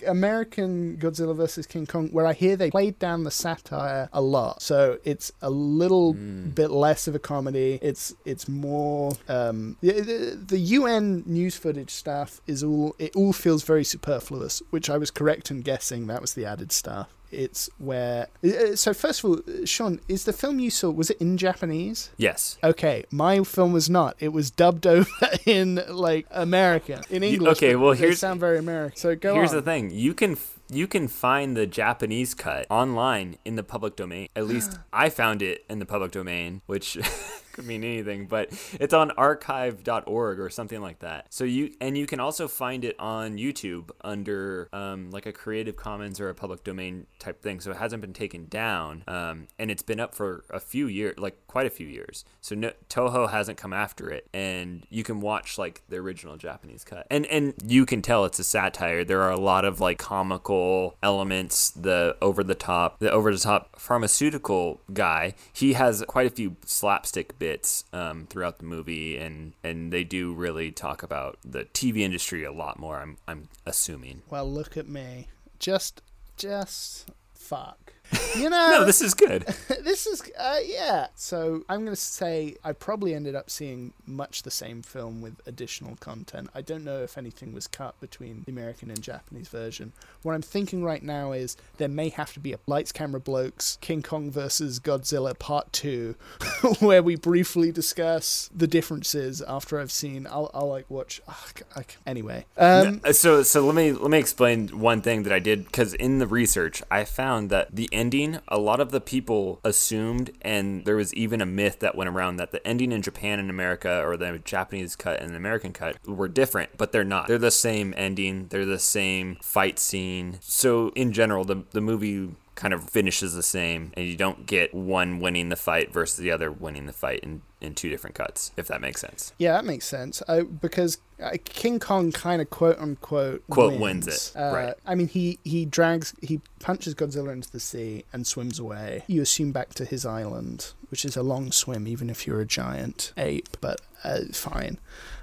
American 0.07 0.97
Godzilla 0.97 1.37
vs 1.37 1.67
King 1.67 1.85
Kong, 1.87 2.09
where 2.09 2.27
I 2.27 2.33
hear 2.33 2.57
they 2.57 2.71
played 2.71 2.99
down 2.99 3.25
the 3.25 3.31
satire 3.31 4.09
a 4.15 4.23
lot. 4.23 4.63
So 4.63 4.99
it's 5.05 5.31
a 5.43 5.51
little 5.51 6.15
bit 6.15 6.71
less 6.71 7.07
of 7.07 7.15
a 7.15 7.19
comedy. 7.19 7.79
It's 7.83 8.15
it's 8.25 8.49
more 8.49 9.13
um, 9.29 9.77
the, 9.83 10.01
the 10.01 10.37
the 10.47 10.59
UN 10.59 11.23
news 11.27 11.55
footage 11.55 11.91
stuff 11.91 12.41
is 12.47 12.65
all 12.65 12.97
it 12.99 13.15
all 13.15 13.35
feels 13.35 13.63
very 13.63 13.85
superfluous, 13.85 14.63
which 14.71 14.89
I 14.89 14.97
was 14.97 15.11
correct 15.11 15.51
in 15.51 15.61
guessing 15.61 16.07
that 16.07 16.23
was 16.23 16.33
the 16.33 16.47
added 16.47 16.73
stuff. 16.73 17.13
It's 17.33 17.69
where 17.79 18.29
uh, 18.45 18.77
so 18.77 18.93
first 18.95 19.25
of 19.25 19.31
all, 19.31 19.39
uh, 19.39 19.65
Sean, 19.65 20.01
is 20.09 20.25
the 20.25 20.33
film 20.33 20.59
you 20.61 20.71
saw 20.71 20.91
was 20.91 21.11
it 21.11 21.21
in 21.21 21.37
Japanese? 21.39 22.11
Yes. 22.17 22.59
Okay, 22.63 23.05
my 23.11 23.43
film 23.45 23.73
was 23.73 23.89
not. 23.91 24.17
It 24.21 24.29
was 24.33 24.51
dubbed 24.51 24.87
over 24.97 25.09
in 25.47 25.83
like 25.89 26.27
American, 26.31 27.01
in 27.11 27.23
English. 27.23 27.57
okay, 27.59 27.75
well, 27.77 27.93
here's- 27.93 28.19
sound 28.19 28.41
very 28.41 28.59
American. 28.59 28.97
So 28.97 29.17
go 29.17 29.35
Here's 29.35 29.51
on. 29.51 29.57
the 29.57 29.63
thing. 29.63 29.91
You 29.91 30.15
can 30.15 30.37
you 30.71 30.87
can 30.87 31.09
find 31.09 31.57
the 31.57 31.67
Japanese 31.67 32.35
cut 32.35 32.67
online 32.71 33.37
in 33.45 33.57
the 33.57 33.63
public 33.63 33.97
domain. 33.97 34.29
At 34.37 34.47
least 34.47 34.79
I 34.93 35.09
found 35.09 35.43
it 35.43 35.65
in 35.69 35.79
the 35.79 35.87
public 35.87 36.13
domain, 36.13 36.63
which 36.67 36.97
could 37.53 37.67
mean 37.73 37.85
anything, 37.85 38.27
but 38.27 38.51
it's 38.81 38.95
on 38.95 39.11
archive.org 39.13 40.41
or 40.41 40.51
something 40.51 40.81
like 40.81 41.01
that. 41.01 41.27
So 41.31 41.45
you 41.45 41.73
and 41.81 41.97
you 41.97 42.07
can 42.07 42.21
also 42.21 42.49
find 42.49 42.85
it 42.85 42.97
on 42.99 43.37
YouTube 43.37 43.91
under 44.03 44.69
um, 44.73 45.11
like 45.11 45.27
a 45.27 45.33
Creative 45.33 45.77
Commons 45.77 46.21
or 46.21 46.29
a 46.29 46.35
public 46.35 46.65
domain 46.65 47.07
type 47.19 47.43
thing. 47.43 47.61
So 47.61 47.71
it 47.71 47.77
hasn't 47.77 48.01
been 48.01 48.13
taken 48.13 48.47
down, 48.47 49.05
um, 49.07 49.49
and 49.59 49.71
it's 49.71 49.83
been 49.83 50.01
up 50.01 50.15
for 50.15 50.45
a 50.51 50.61
few 50.61 50.87
years, 50.87 51.19
like 51.19 51.47
quite 51.47 51.67
a 51.67 51.71
few 51.71 51.87
years. 51.87 52.25
So 52.41 52.55
no, 52.55 52.73
Toho 52.89 53.31
hasn't 53.31 53.59
come 53.59 53.73
after 53.73 54.11
it, 54.11 54.29
and 54.33 54.87
you 54.91 55.05
can 55.05 55.21
watch 55.21 55.59
like 55.59 55.83
the 55.89 55.97
original 55.97 56.37
Japanese 56.37 56.85
cut, 56.85 57.07
and 57.11 57.27
and 57.27 57.55
you 57.67 57.87
can 57.87 58.03
tell 58.03 58.25
it's 58.25 58.39
a 58.39 58.45
satire. 58.45 59.05
There 59.05 59.23
are 59.23 59.31
a 59.31 59.41
lot 59.41 59.65
of 59.65 59.81
like 59.81 59.99
comical 59.99 60.97
elements, 61.03 61.71
the 61.71 62.17
over 62.21 62.43
the 62.43 62.55
top, 62.55 62.99
the 62.99 63.11
over 63.11 63.33
the 63.33 63.39
top 63.39 63.79
pharmaceutical 63.79 64.81
guy. 64.93 65.35
He 65.53 65.75
has 65.75 66.05
quite 66.07 66.27
a 66.27 66.31
few 66.31 66.57
slapstick 66.65 67.39
bits 67.43 67.83
um, 67.93 68.29
throughout 68.31 68.59
the 68.59 68.65
movie, 68.65 69.17
and 69.17 69.53
and 69.65 69.93
they 69.93 70.05
do 70.05 70.33
really 70.33 70.71
talk 70.71 71.03
about 71.03 71.39
the 71.45 71.65
TV 71.65 71.99
industry 71.99 72.45
a 72.45 72.53
lot 72.53 72.79
more. 72.79 72.99
I'm 72.99 73.17
I'm 73.27 73.49
assuming. 73.67 74.23
Well, 74.31 74.49
look 74.49 74.77
at 74.77 74.89
me. 74.89 75.27
Just, 75.59 76.03
just 76.37 77.11
fuck. 77.35 77.95
You 78.37 78.51
know, 78.51 78.71
No, 78.71 78.85
this 78.85 79.01
is 79.01 79.15
good. 79.15 79.43
this 79.83 80.07
is 80.07 80.23
uh, 80.39 80.59
yeah. 80.65 81.09
So 81.15 81.63
I'm 81.69 81.85
gonna 81.85 81.97
say 81.97 82.57
I 82.65 82.73
probably 82.73 83.15
ended 83.15 83.35
up 83.35 83.51
seeing 83.51 83.93
much 84.07 84.43
the 84.43 84.51
same 84.51 84.83
film 84.83 85.21
with 85.21 85.41
additional 85.47 85.97
content. 85.97 86.51
I 86.55 86.63
don't 86.63 86.85
know 86.85 87.03
if 87.03 87.17
anything 87.19 87.53
was 87.53 87.67
cut 87.67 87.99
between 88.01 88.43
the 88.47 88.53
American 88.53 88.91
and 88.91 89.01
Japanese 89.03 89.49
version. 89.49 89.93
What 90.23 90.35
I'm 90.35 90.43
thinking 90.43 90.85
right 90.85 91.03
now 91.03 91.33
is 91.33 91.57
there 91.79 91.89
may 91.89 92.09
have 92.11 92.33
to 92.35 92.41
be 92.41 92.53
a 92.53 92.59
Lights 92.67 92.93
Camera 92.93 93.21
Blokes 93.21 93.79
King 93.81 94.03
Kong 94.03 94.31
versus 94.31 94.81
Godzilla 94.81 95.39
Part 95.39 95.73
Two, 95.73 96.15
where 96.81 97.03
we 97.03 97.17
briefly 97.17 97.73
discuss 97.73 98.51
the 98.55 98.67
differences 98.67 99.43
after 99.43 99.79
I've 99.79 99.93
seen. 99.93 100.27
I'll, 100.27 100.51
I'll 100.55 100.69
like 100.69 100.91
watch. 100.91 101.21
c- 101.57 101.97
anyway, 102.07 102.47
um, 102.57 103.01
so 103.13 103.43
so 103.43 103.65
let 103.65 103.75
me 103.75 103.93
let 103.93 104.11
me 104.11 104.19
explain 104.19 104.69
one 104.69 105.01
thing 105.03 105.23
that 105.25 105.33
I 105.33 105.39
did 105.39 105.65
because 105.65 105.95
in 105.95 106.19
the 106.19 106.27
research 106.27 106.83
I 106.91 107.05
found 107.05 107.51
that 107.51 107.75
the 107.75 107.89
ending 108.03 108.41
a 108.49 108.59
lot 108.59 108.81
of 108.81 108.91
the 108.91 109.01
people 109.01 109.61
assumed 109.63 110.33
and 110.43 110.85
there 110.85 110.97
was 110.97 111.15
even 111.15 111.41
a 111.41 111.47
myth 111.47 111.79
that 111.79 111.95
went 111.95 112.11
around 112.11 112.35
that 112.35 112.51
the 112.51 112.67
ending 112.67 112.91
in 112.91 113.01
Japan 113.01 113.39
and 113.39 113.49
America 113.49 114.03
or 114.05 114.17
the 114.17 114.41
Japanese 114.45 114.97
cut 114.97 115.21
and 115.21 115.31
the 115.31 115.37
American 115.37 115.73
cut 115.73 115.97
were 116.05 116.27
different 116.27 116.77
but 116.77 116.91
they're 116.91 117.05
not. 117.05 117.29
They're 117.29 117.39
the 117.39 117.53
same 117.53 117.95
ending. 117.97 118.49
They're 118.49 118.67
the 118.67 118.81
same 118.81 119.37
fight 119.41 119.79
scene. 119.79 120.39
So 120.41 120.89
in 120.97 121.13
general 121.13 121.45
the 121.45 121.63
the 121.71 121.81
movie 121.81 122.35
kind 122.57 122.75
of 122.75 122.91
finishes 122.91 123.35
the 123.35 123.43
same 123.43 123.93
and 123.95 124.05
you 124.05 124.17
don't 124.17 124.47
get 124.47 124.75
one 124.75 125.21
winning 125.21 125.49
the 125.49 125.57
fight 125.57 125.93
versus 125.93 126.17
the 126.17 126.33
other 126.33 126.51
winning 126.51 126.87
the 126.87 126.93
fight 126.93 127.21
in 127.21 127.43
in 127.63 127.75
two 127.75 127.89
different 127.89 128.15
cuts 128.15 128.51
if 128.57 128.67
that 128.69 128.81
makes 128.81 129.01
sense 129.01 129.33
Yeah, 129.39 129.53
that 129.53 129.65
makes 129.65 129.87
sense. 129.87 130.23
Uh, 130.29 130.43
because 130.43 130.99
uh, 131.23 131.31
King 131.45 131.79
Kong 131.79 132.11
kind 132.13 132.43
of 132.43 132.51
quote 132.51 132.79
unquote 132.79 133.43
Quote 133.49 133.79
wins 133.79 134.09
it, 134.09 134.33
Uh, 134.39 134.53
right. 134.53 134.75
I 134.87 134.95
mean, 134.95 135.09
he 135.09 135.39
he 135.45 135.65
drags 135.65 136.15
he 136.21 136.41
punches 136.59 136.95
Godzilla 136.95 137.33
into 137.33 137.51
the 137.51 137.61
sea 137.61 138.05
and 138.13 138.27
swims 138.27 138.59
away. 138.59 139.05
You 139.07 139.23
assume 139.23 139.53
back 139.53 139.75
to 139.75 139.85
his 139.85 140.05
island, 140.05 140.73
which 140.91 141.05
is 141.05 141.17
a 141.17 141.23
long 141.23 141.53
swim, 141.53 141.87
even 141.87 142.11
if 142.11 142.27
you're 142.27 142.41
a 142.41 142.47
giant 142.47 143.13
ape. 143.17 143.57
But 143.61 143.81
uh, 144.03 144.21
fine. 144.33 144.79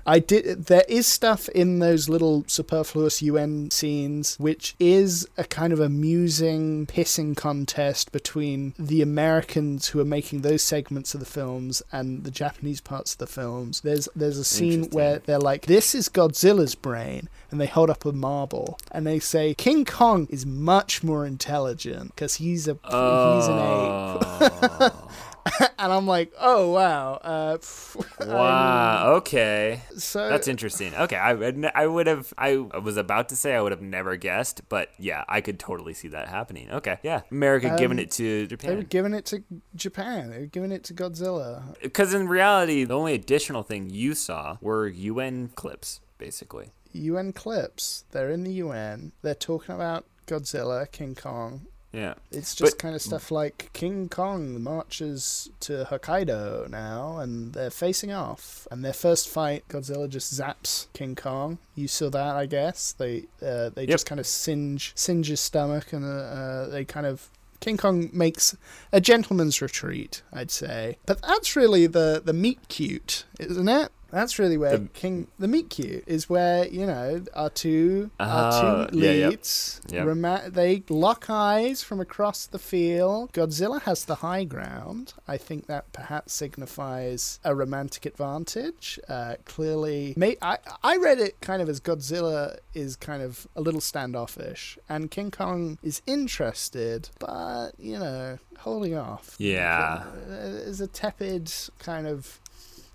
I 0.10 0.18
did. 0.18 0.66
There 0.66 0.86
is 0.90 1.06
stuff 1.06 1.50
in 1.50 1.78
those 1.78 2.10
little 2.10 2.44
superfluous 2.48 3.22
UN 3.22 3.70
scenes, 3.70 4.38
which 4.40 4.76
is 4.80 5.28
a 5.38 5.44
kind 5.44 5.72
of 5.72 5.80
amusing 5.80 6.88
pissing 6.88 7.38
contest 7.38 8.12
between 8.12 8.74
the 8.80 9.04
Americans 9.04 9.90
who 9.90 10.00
are 10.00 10.06
making 10.06 10.42
those 10.42 10.64
segments 10.64 11.14
of 11.14 11.20
the 11.20 11.28
films 11.28 11.84
and 11.92 12.24
the 12.24 12.32
Japanese 12.32 12.82
parts 12.82 13.12
of 13.12 13.20
the 13.20 13.28
films. 13.28 13.82
There's 13.82 14.10
there's 14.16 14.40
a 14.40 14.44
scene 14.44 14.86
where 14.86 15.20
they're 15.20 15.38
like, 15.38 15.68
"This 15.68 15.94
is 15.94 16.10
Godzilla's 16.10 16.74
brain," 16.74 17.30
and 17.52 17.62
they 17.62 17.68
hold 17.68 17.92
up 17.92 18.04
a 18.04 18.12
marble 18.12 18.80
and 18.92 19.06
they 19.06 19.20
say, 19.20 19.54
"King 19.54 19.86
Kong 19.86 20.26
is 20.32 20.44
much 20.44 21.04
more 21.04 21.24
intelligent 21.24 22.16
because 22.16 22.36
he's 22.36 22.68
a 22.68 22.80
he's 22.84 23.48
an 23.48 23.60
ape." 23.60 24.24
Oh. 24.42 25.06
And 25.80 25.94
I'm 25.94 26.06
like, 26.08 26.34
"Oh 26.38 26.72
wow." 26.72 27.14
Uh, 27.24 27.58
Wow. 28.26 29.14
Okay. 29.18 29.82
so 29.98 30.28
That's 30.28 30.48
interesting. 30.50 30.94
Okay, 30.94 31.16
I 31.16 31.34
would, 31.34 31.70
I 31.74 31.88
would 31.88 32.08
have. 32.08 32.34
I 32.38 32.58
was 32.58 32.98
about 32.98 33.30
to 33.30 33.36
say 33.38 33.56
I 33.56 33.62
would 33.62 33.72
have 33.72 33.82
never 33.82 34.18
guessed, 34.18 34.62
but 34.68 34.90
yeah, 35.00 35.24
I 35.30 35.40
could 35.42 35.58
totally 35.58 35.94
see 35.94 36.10
that 36.10 36.28
happening. 36.28 36.70
Okay, 36.70 36.98
yeah, 37.02 37.22
America 37.32 37.74
giving 37.78 37.98
Um, 37.98 38.04
it 38.04 38.12
to 38.12 38.48
Japan. 38.48 38.70
They 38.72 38.76
were 38.76 38.84
giving 38.84 39.14
it 39.14 39.26
to 39.28 39.44
Japan. 39.76 40.30
They 40.32 40.40
were 40.40 40.46
giving 40.48 40.72
it 40.74 40.84
to 40.86 40.94
Godzilla. 40.94 41.80
because 41.82 42.14
in 42.14 42.28
reality, 42.28 42.84
the 42.84 42.96
only 42.96 43.14
additional 43.14 43.64
thing 43.64 43.90
you 43.90 44.16
saw 44.16 44.58
were 44.62 44.88
UN 44.88 45.50
clips, 45.56 46.02
basically. 46.18 46.72
UN 46.92 47.32
clips. 47.34 48.04
They're 48.12 48.30
in 48.32 48.44
the 48.44 48.54
UN. 48.54 49.14
They're 49.22 49.34
talking 49.36 49.76
about 49.76 50.06
Godzilla, 50.28 50.92
King 50.92 51.16
Kong. 51.16 51.68
Yeah. 51.92 52.14
It's 52.32 52.54
just 52.54 52.74
But- 52.74 52.80
kind 52.80 52.96
of 52.96 53.02
stuff 53.02 53.32
like 53.32 53.72
King 53.74 54.10
Kong 54.10 54.62
marches 54.62 55.50
to 55.62 55.88
Hokkaido 55.90 56.70
now, 56.70 57.18
and 57.18 57.54
they're 57.54 57.72
facing 57.72 58.12
off. 58.12 58.68
And 58.70 58.86
their 58.86 58.94
first 58.94 59.28
fight, 59.28 59.68
Godzilla 59.70 60.08
just 60.08 60.32
zaps 60.34 60.86
King 60.94 61.16
Kong. 61.16 61.58
You 61.76 61.88
saw 61.88 62.10
that, 62.12 62.36
I 62.36 62.46
guess. 62.46 62.94
They 62.94 63.26
uh, 63.42 63.70
they 63.70 63.82
Yep. 63.84 63.90
just 63.90 64.06
kind 64.06 64.20
of 64.20 64.28
singe 64.28 64.92
singe 64.96 65.28
his 65.30 65.40
stomach, 65.40 65.92
and 65.94 66.06
uh, 66.06 66.08
uh, 66.08 66.70
they 66.70 66.86
kind 66.86 67.06
of. 67.08 67.30
King 67.60 67.76
Kong 67.76 68.10
makes 68.14 68.56
a 68.94 69.02
gentleman's 69.02 69.62
retreat, 69.62 70.22
I'd 70.32 70.50
say. 70.50 70.98
But 71.06 71.22
that's 71.22 71.58
really 71.58 71.88
the, 71.88 72.22
the 72.24 72.32
meet 72.32 72.70
cute, 72.70 73.26
isn't 73.38 73.68
it? 73.68 73.92
That's 74.12 74.40
really 74.40 74.58
where 74.58 74.78
The- 74.78 74.88
King 74.94 75.28
the 75.38 75.48
meet 75.48 75.70
cute 75.70 76.04
is 76.08 76.30
where 76.30 76.68
you 76.68 76.86
know 76.86 77.24
our 77.34 77.50
two 77.50 78.10
our 78.20 78.52
Oh, 78.54 78.88
two 78.92 78.98
yeah, 79.00 79.30
leads 79.30 79.82
they 79.88 80.84
lock 80.90 81.30
eyes 81.30 81.84
from 81.84 82.00
across 82.00 82.46
the 82.48 82.60
field. 82.60 83.32
Godzilla 83.34 83.82
has 83.84 84.06
the 84.06 84.16
high 84.16 84.44
ground. 84.46 85.14
I 85.28 85.38
think 85.38 85.68
that 85.68 85.92
perhaps 85.94 86.34
signifies 86.34 87.40
a 87.44 87.54
romantic 87.56 88.06
advantage. 88.06 89.00
Uh, 89.08 89.36
clearly, 89.46 90.14
may- 90.18 90.38
I 90.42 90.58
I 90.84 90.98
read 90.98 91.20
it 91.20 91.40
kind 91.42 91.62
of 91.62 91.70
as 91.70 91.80
Godzilla 91.80 92.58
is 92.74 92.96
kind 92.96 93.22
of 93.22 93.48
a 93.56 93.62
little 93.62 93.82
standoffish, 93.82 94.78
and 94.88 95.12
King 95.12 95.32
Kong 95.32 95.78
is 95.84 96.02
interested, 96.08 97.10
but 97.20 97.72
you 97.78 97.98
know, 98.00 98.38
holding 98.60 98.96
off. 98.96 99.36
Yeah. 99.38 100.04
Uh, 100.06 100.06
There's 100.28 100.82
a 100.82 100.88
tepid 100.88 101.52
kind 101.80 102.08
of 102.08 102.40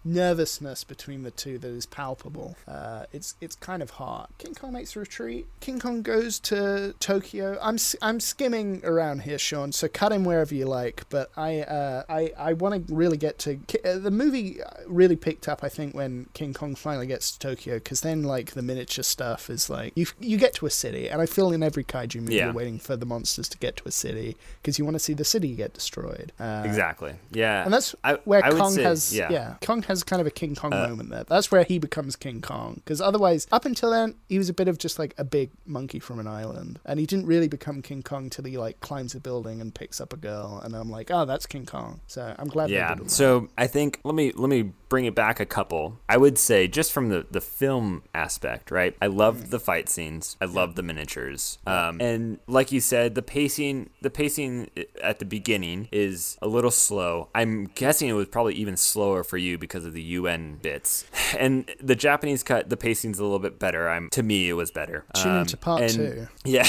nervousness 0.04 0.84
between 0.84 1.22
the 1.22 1.30
two 1.30 1.58
that 1.58 1.68
is 1.68 1.86
palpable. 1.86 2.56
Uh, 2.68 3.04
it's 3.12 3.34
it's 3.40 3.56
kind 3.56 3.82
of 3.82 3.90
hard. 3.90 4.28
King 4.38 4.54
Kong 4.54 4.72
makes 4.72 4.94
a 4.96 5.00
retreat. 5.00 5.46
King 5.60 5.78
Kong 5.80 6.02
goes 6.02 6.38
to 6.40 6.94
Tokyo. 7.00 7.58
I'm 7.62 7.78
I'm 8.02 8.20
skimming 8.20 8.82
around 8.84 9.22
here, 9.22 9.38
Sean. 9.38 9.72
So 9.72 9.88
cut 9.88 10.12
him 10.12 10.24
wherever 10.24 10.54
you 10.54 10.66
like. 10.66 11.04
But 11.08 11.30
I 11.36 11.60
uh, 11.62 12.02
I 12.08 12.32
I 12.38 12.52
want 12.52 12.86
to 12.88 12.94
really 12.94 13.16
get 13.16 13.38
to 13.40 13.58
uh, 13.84 13.98
the 13.98 14.10
movie. 14.10 14.60
Really 14.86 15.16
picked 15.16 15.48
up, 15.48 15.64
I 15.64 15.68
think, 15.68 15.94
when 15.94 16.26
King 16.34 16.52
Kong 16.54 16.74
finally 16.74 17.06
gets 17.06 17.32
to 17.32 17.38
Tokyo, 17.38 17.74
because 17.76 18.02
then 18.02 18.22
like 18.22 18.52
the 18.52 18.62
miniature 18.62 19.02
stuff 19.04 19.48
is 19.50 19.70
like 19.70 19.92
you 19.96 20.06
you 20.20 20.36
get 20.36 20.54
to 20.54 20.66
a 20.66 20.70
city, 20.70 21.08
and 21.08 21.20
I 21.22 21.26
feel 21.26 21.50
in 21.52 21.62
every 21.62 21.84
kaiju 21.84 22.20
movie 22.20 22.34
Yeah. 22.36 22.46
you're 22.46 22.54
waiting 22.54 22.78
for 22.78 22.96
the 22.96 23.06
monsters 23.06 23.48
to 23.50 23.58
get 23.58 23.76
to 23.78 23.88
a 23.88 23.90
city 23.90 24.36
because 24.60 24.78
you 24.78 24.84
want 24.84 24.94
to 24.96 24.98
see 24.98 25.14
the 25.14 25.24
city 25.24 25.54
get 25.54 25.72
destroyed. 25.72 26.32
Uh, 26.38 26.62
Exactly. 26.66 27.14
Yeah. 27.32 27.64
and 27.64 27.72
that's 27.72 27.94
I- 28.04 28.18
where 28.24 28.44
I 28.44 28.50
Kong 28.50 28.72
say- 28.72 28.82
has 28.82 29.14
yeah. 29.14 29.30
yeah. 29.30 29.54
Kong 29.64 29.82
has 29.82 29.93
kind 30.02 30.20
of 30.20 30.26
a 30.26 30.30
King 30.30 30.54
Kong 30.54 30.72
Uh, 30.72 30.88
moment 30.88 31.10
there. 31.10 31.24
That's 31.24 31.52
where 31.52 31.62
he 31.64 31.78
becomes 31.78 32.16
King 32.16 32.40
Kong 32.40 32.74
because 32.76 33.00
otherwise, 33.00 33.46
up 33.52 33.64
until 33.64 33.90
then, 33.90 34.14
he 34.28 34.38
was 34.38 34.48
a 34.48 34.54
bit 34.54 34.66
of 34.68 34.78
just 34.78 34.98
like 34.98 35.14
a 35.18 35.24
big 35.24 35.50
monkey 35.64 35.98
from 36.00 36.18
an 36.18 36.26
island, 36.26 36.80
and 36.84 36.98
he 36.98 37.06
didn't 37.06 37.26
really 37.26 37.48
become 37.48 37.82
King 37.82 38.02
Kong 38.02 38.30
till 38.30 38.44
he 38.44 38.58
like 38.58 38.80
climbs 38.80 39.14
a 39.14 39.20
building 39.20 39.60
and 39.60 39.74
picks 39.74 40.00
up 40.00 40.12
a 40.12 40.16
girl, 40.16 40.60
and 40.64 40.74
I'm 40.74 40.90
like, 40.90 41.10
oh, 41.10 41.24
that's 41.24 41.46
King 41.46 41.66
Kong. 41.66 42.00
So 42.06 42.34
I'm 42.38 42.48
glad. 42.48 42.70
yeah 42.70 42.94
did 42.94 43.10
so 43.10 43.48
i 43.58 43.66
think 43.66 44.00
let 44.04 44.14
me 44.14 44.32
let 44.32 44.48
me 44.48 44.72
bring 44.94 45.06
it 45.06 45.14
back 45.14 45.40
a 45.40 45.46
couple 45.58 45.98
i 46.08 46.16
would 46.16 46.38
say 46.38 46.68
just 46.68 46.92
from 46.92 47.08
the 47.08 47.26
the 47.32 47.40
film 47.40 48.02
aspect 48.14 48.70
right? 48.70 48.94
I 49.02 49.08
love 49.08 49.50
the 49.50 49.58
fight 49.58 49.88
scenes. 49.88 50.36
I 50.40 50.44
love 50.44 50.76
the 50.76 50.82
miniatures. 50.82 51.58
Um 51.66 52.00
and 52.00 52.38
like 52.46 52.70
you 52.70 52.80
said 52.80 53.14
the 53.14 53.22
pacing 53.22 53.90
the 54.02 54.10
pacing 54.10 54.70
at 55.02 55.18
the 55.18 55.24
beginning 55.24 55.88
is 55.90 56.38
a 56.40 56.46
little 56.46 56.70
slow. 56.70 57.28
I'm 57.34 57.64
guessing 57.82 58.08
it 58.08 58.12
was 58.12 58.28
probably 58.28 58.54
even 58.54 58.76
slower 58.76 59.24
for 59.24 59.36
you 59.36 59.58
because 59.58 59.84
of 59.84 59.92
the 59.94 60.02
un 60.02 60.58
bits. 60.62 61.04
And 61.44 61.68
the 61.82 61.96
japanese 61.96 62.42
cut 62.44 62.68
the 62.70 62.76
pacing's 62.76 63.18
a 63.18 63.24
little 63.24 63.40
bit 63.40 63.58
better. 63.58 63.88
I'm 63.88 64.08
to 64.10 64.22
me 64.22 64.48
it 64.48 64.52
was 64.52 64.70
better. 64.70 65.04
Tune 65.14 65.32
Um, 65.32 65.38
into 65.42 65.56
part 65.56 65.82
and- 65.82 65.92
two. 65.92 66.28
yeah. 66.44 66.68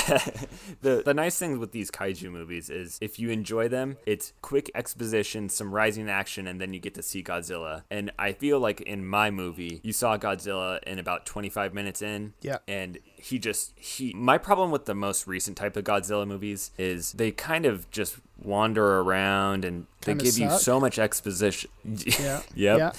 the 0.81 1.03
the 1.05 1.13
nice 1.13 1.38
thing 1.38 1.59
with 1.59 1.71
these 1.71 1.91
kaiju 1.91 2.31
movies 2.31 2.69
is 2.71 2.97
if 3.01 3.19
you 3.19 3.29
enjoy 3.29 3.67
them, 3.67 3.97
it's 4.07 4.33
quick 4.41 4.71
exposition, 4.73 5.49
some 5.49 5.69
rising 5.73 6.09
action, 6.09 6.47
and 6.47 6.59
then 6.59 6.73
you 6.73 6.79
get 6.79 6.95
to 6.95 7.03
see 7.03 7.21
Godzilla. 7.23 7.83
And 7.91 8.11
I 8.17 8.34
feel 8.34 8.60
like 8.60 8.82
in 8.82 9.06
my 9.06 9.32
movie, 9.32 9.80
you 9.84 9.93
saw 9.93 10.17
Godzilla 10.17 10.82
in 10.84 10.99
about 10.99 11.25
25 11.25 11.73
minutes 11.73 12.01
in. 12.01 12.34
Yeah. 12.41 12.58
And 12.67 12.99
he 13.15 13.39
just 13.39 13.73
he 13.78 14.13
my 14.13 14.38
problem 14.38 14.71
with 14.71 14.86
the 14.86 14.95
most 14.95 15.28
recent 15.28 15.58
type 15.58 15.75
of 15.78 15.84
Godzilla 15.84 16.28
movies 16.28 16.71
is 16.78 17.12
they 17.13 17.32
kind 17.32 17.65
of 17.65 17.89
just 17.91 18.17
wander 18.41 18.99
around 18.99 19.65
and 19.65 19.88
they 20.01 20.12
Kinda 20.12 20.23
give 20.23 20.38
you 20.38 20.49
so 20.51 20.80
much 20.80 20.99
exposition. 20.99 21.69
Yeah. 21.86 22.41
yep. 22.56 22.78
Yeah. 22.80 22.91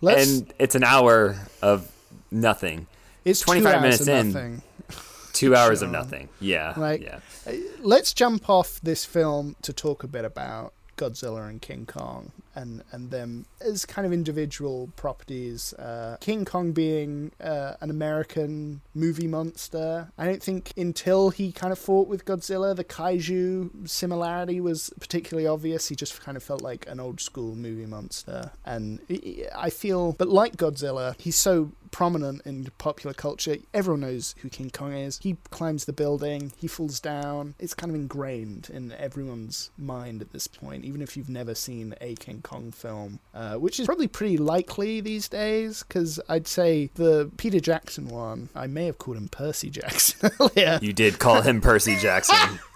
Let's. 0.00 0.28
And 0.38 0.54
it's 0.58 0.74
an 0.74 0.84
hour 0.84 1.36
of 1.62 1.90
nothing. 2.30 2.86
it's 3.24 3.40
25 3.40 3.72
two 3.72 3.76
hours 3.76 3.82
minutes 3.82 4.00
of 4.02 4.08
in. 4.08 4.32
Nothing. 4.32 4.62
Two 5.32 5.56
hours 5.56 5.80
of 5.80 5.90
nothing. 5.90 6.28
Yeah. 6.40 6.74
Like- 6.76 7.00
yeah. 7.00 7.20
Uh, 7.46 7.52
let's 7.80 8.12
jump 8.12 8.50
off 8.50 8.78
this 8.82 9.06
film 9.06 9.56
to 9.62 9.72
talk 9.72 10.04
a 10.04 10.06
bit 10.06 10.26
about 10.26 10.74
Godzilla 10.98 11.48
and 11.48 11.60
King 11.62 11.86
Kong 11.86 12.32
and, 12.54 12.82
and 12.92 13.10
them 13.10 13.46
as 13.60 13.84
kind 13.84 14.06
of 14.06 14.12
individual 14.12 14.90
properties. 14.96 15.72
Uh, 15.74 16.16
King 16.20 16.44
Kong 16.44 16.72
being 16.72 17.32
uh, 17.42 17.74
an 17.80 17.90
American 17.90 18.80
movie 18.94 19.26
monster. 19.28 20.08
I 20.18 20.24
don't 20.26 20.42
think 20.42 20.72
until 20.76 21.30
he 21.30 21.52
kind 21.52 21.72
of 21.72 21.78
fought 21.78 22.08
with 22.08 22.24
Godzilla, 22.24 22.74
the 22.74 22.84
kaiju 22.84 23.88
similarity 23.88 24.60
was 24.60 24.90
particularly 25.00 25.46
obvious. 25.46 25.88
He 25.88 25.94
just 25.94 26.20
kind 26.20 26.36
of 26.36 26.42
felt 26.42 26.62
like 26.62 26.86
an 26.88 27.00
old 27.00 27.20
school 27.20 27.54
movie 27.54 27.86
monster. 27.86 28.52
And 28.64 29.00
I- 29.10 29.48
I 29.54 29.70
feel, 29.70 30.12
but 30.12 30.28
like 30.28 30.56
Godzilla, 30.56 31.14
he's 31.20 31.36
so 31.36 31.72
prominent 31.92 32.42
in 32.44 32.66
popular 32.78 33.14
culture. 33.14 33.56
Everyone 33.72 34.00
knows 34.00 34.34
who 34.38 34.48
King 34.48 34.70
Kong 34.70 34.92
is. 34.92 35.20
He 35.22 35.36
climbs 35.50 35.84
the 35.84 35.92
building, 35.92 36.52
he 36.56 36.66
falls 36.66 36.98
down. 36.98 37.54
It's 37.60 37.74
kind 37.74 37.90
of 37.90 37.94
ingrained 37.94 38.70
in 38.72 38.90
everyone's 38.92 39.70
mind 39.78 40.20
at 40.20 40.32
this 40.32 40.48
point, 40.48 40.84
even 40.84 41.00
if 41.00 41.16
you've 41.16 41.28
never 41.28 41.54
seen 41.54 41.94
a 42.00 42.16
King 42.16 42.40
Kong 42.42 42.72
film, 42.72 43.20
uh, 43.34 43.54
which 43.54 43.78
is 43.78 43.86
probably 43.86 44.08
pretty 44.08 44.38
likely 44.38 45.00
these 45.00 45.28
days, 45.28 45.84
because 45.84 46.18
I'd 46.28 46.48
say 46.48 46.90
the 46.94 47.30
Peter 47.36 47.60
Jackson 47.60 48.08
one, 48.08 48.48
I 48.54 48.66
may 48.66 48.86
have 48.86 48.98
called 48.98 49.18
him 49.18 49.28
Percy 49.28 49.70
Jackson 49.70 50.30
earlier. 50.40 50.78
You 50.82 50.92
did 50.92 51.18
call 51.18 51.42
him 51.42 51.60
Percy 51.60 51.96
Jackson. 51.96 52.58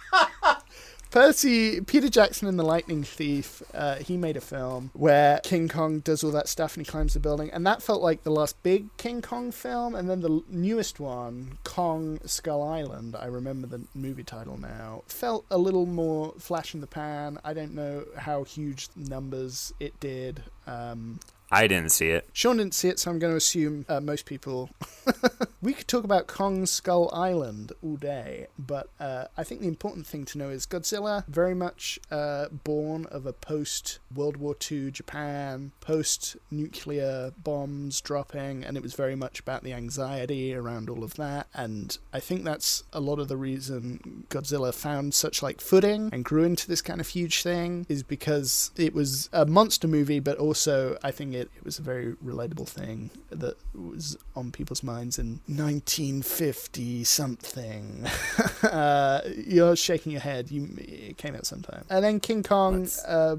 Percy, 1.16 1.80
Peter 1.80 2.10
Jackson 2.10 2.46
and 2.46 2.58
the 2.58 2.62
Lightning 2.62 3.02
Thief, 3.02 3.62
uh, 3.72 3.94
he 3.94 4.18
made 4.18 4.36
a 4.36 4.40
film 4.42 4.90
where 4.92 5.40
King 5.42 5.66
Kong 5.66 6.00
does 6.00 6.22
all 6.22 6.30
that 6.32 6.46
stuff 6.46 6.76
and 6.76 6.84
he 6.84 6.90
climbs 6.90 7.14
the 7.14 7.20
building, 7.20 7.48
and 7.52 7.66
that 7.66 7.82
felt 7.82 8.02
like 8.02 8.22
the 8.22 8.30
last 8.30 8.62
big 8.62 8.94
King 8.98 9.22
Kong 9.22 9.50
film. 9.50 9.94
And 9.94 10.10
then 10.10 10.20
the 10.20 10.42
newest 10.50 11.00
one, 11.00 11.56
Kong 11.64 12.18
Skull 12.26 12.62
Island, 12.62 13.16
I 13.18 13.28
remember 13.28 13.66
the 13.66 13.80
movie 13.94 14.24
title 14.24 14.60
now, 14.60 15.04
felt 15.06 15.46
a 15.50 15.56
little 15.56 15.86
more 15.86 16.34
flash 16.38 16.74
in 16.74 16.82
the 16.82 16.86
pan. 16.86 17.38
I 17.42 17.54
don't 17.54 17.72
know 17.72 18.04
how 18.18 18.44
huge 18.44 18.90
numbers 18.94 19.72
it 19.80 19.98
did. 19.98 20.42
Um, 20.66 21.18
I 21.50 21.68
didn't 21.68 21.92
see 21.92 22.08
it. 22.08 22.28
Sean 22.32 22.56
didn't 22.56 22.74
see 22.74 22.88
it, 22.88 22.98
so 22.98 23.10
I'm 23.10 23.18
going 23.18 23.32
to 23.32 23.36
assume 23.36 23.86
uh, 23.88 24.00
most 24.00 24.26
people. 24.26 24.70
we 25.62 25.74
could 25.74 25.86
talk 25.86 26.02
about 26.02 26.26
Kong 26.26 26.66
Skull 26.66 27.08
Island 27.12 27.72
all 27.82 27.96
day, 27.96 28.48
but 28.58 28.88
uh, 28.98 29.26
I 29.36 29.44
think 29.44 29.60
the 29.60 29.68
important 29.68 30.06
thing 30.06 30.24
to 30.26 30.38
know 30.38 30.48
is 30.48 30.66
Godzilla, 30.66 31.24
very 31.28 31.54
much 31.54 32.00
uh, 32.10 32.46
born 32.48 33.06
of 33.06 33.26
a 33.26 33.32
post 33.32 34.00
World 34.12 34.38
War 34.38 34.56
II 34.70 34.90
Japan, 34.90 35.70
post 35.80 36.36
nuclear 36.50 37.32
bombs 37.42 38.00
dropping, 38.00 38.64
and 38.64 38.76
it 38.76 38.82
was 38.82 38.94
very 38.94 39.14
much 39.14 39.38
about 39.38 39.62
the 39.62 39.72
anxiety 39.72 40.52
around 40.52 40.90
all 40.90 41.04
of 41.04 41.14
that. 41.14 41.46
And 41.54 41.96
I 42.12 42.18
think 42.18 42.44
that's 42.44 42.82
a 42.92 43.00
lot 43.00 43.20
of 43.20 43.28
the 43.28 43.36
reason 43.36 44.24
Godzilla 44.30 44.74
found 44.74 45.14
such 45.14 45.42
like 45.42 45.60
footing 45.60 46.10
and 46.12 46.24
grew 46.24 46.42
into 46.42 46.66
this 46.66 46.82
kind 46.82 47.00
of 47.00 47.08
huge 47.08 47.42
thing 47.42 47.86
is 47.88 48.02
because 48.02 48.72
it 48.76 48.94
was 48.94 49.30
a 49.32 49.46
monster 49.46 49.86
movie, 49.86 50.18
but 50.18 50.38
also 50.38 50.98
I 51.04 51.12
think 51.12 51.35
it, 51.40 51.50
it 51.56 51.64
was 51.64 51.78
a 51.78 51.82
very 51.82 52.14
relatable 52.24 52.68
thing 52.68 53.10
that 53.30 53.56
was 53.74 54.16
on 54.34 54.50
people's 54.50 54.82
minds 54.82 55.18
in 55.18 55.40
1950 55.46 57.04
something. 57.04 58.06
uh, 58.62 59.20
you're 59.46 59.76
shaking 59.76 60.12
your 60.12 60.20
head. 60.20 60.50
You 60.50 60.68
it 60.78 61.16
came 61.16 61.34
out 61.34 61.46
sometime, 61.46 61.84
and 61.90 62.04
then 62.04 62.20
King 62.20 62.42
Kong. 62.42 62.88
Uh, 63.06 63.36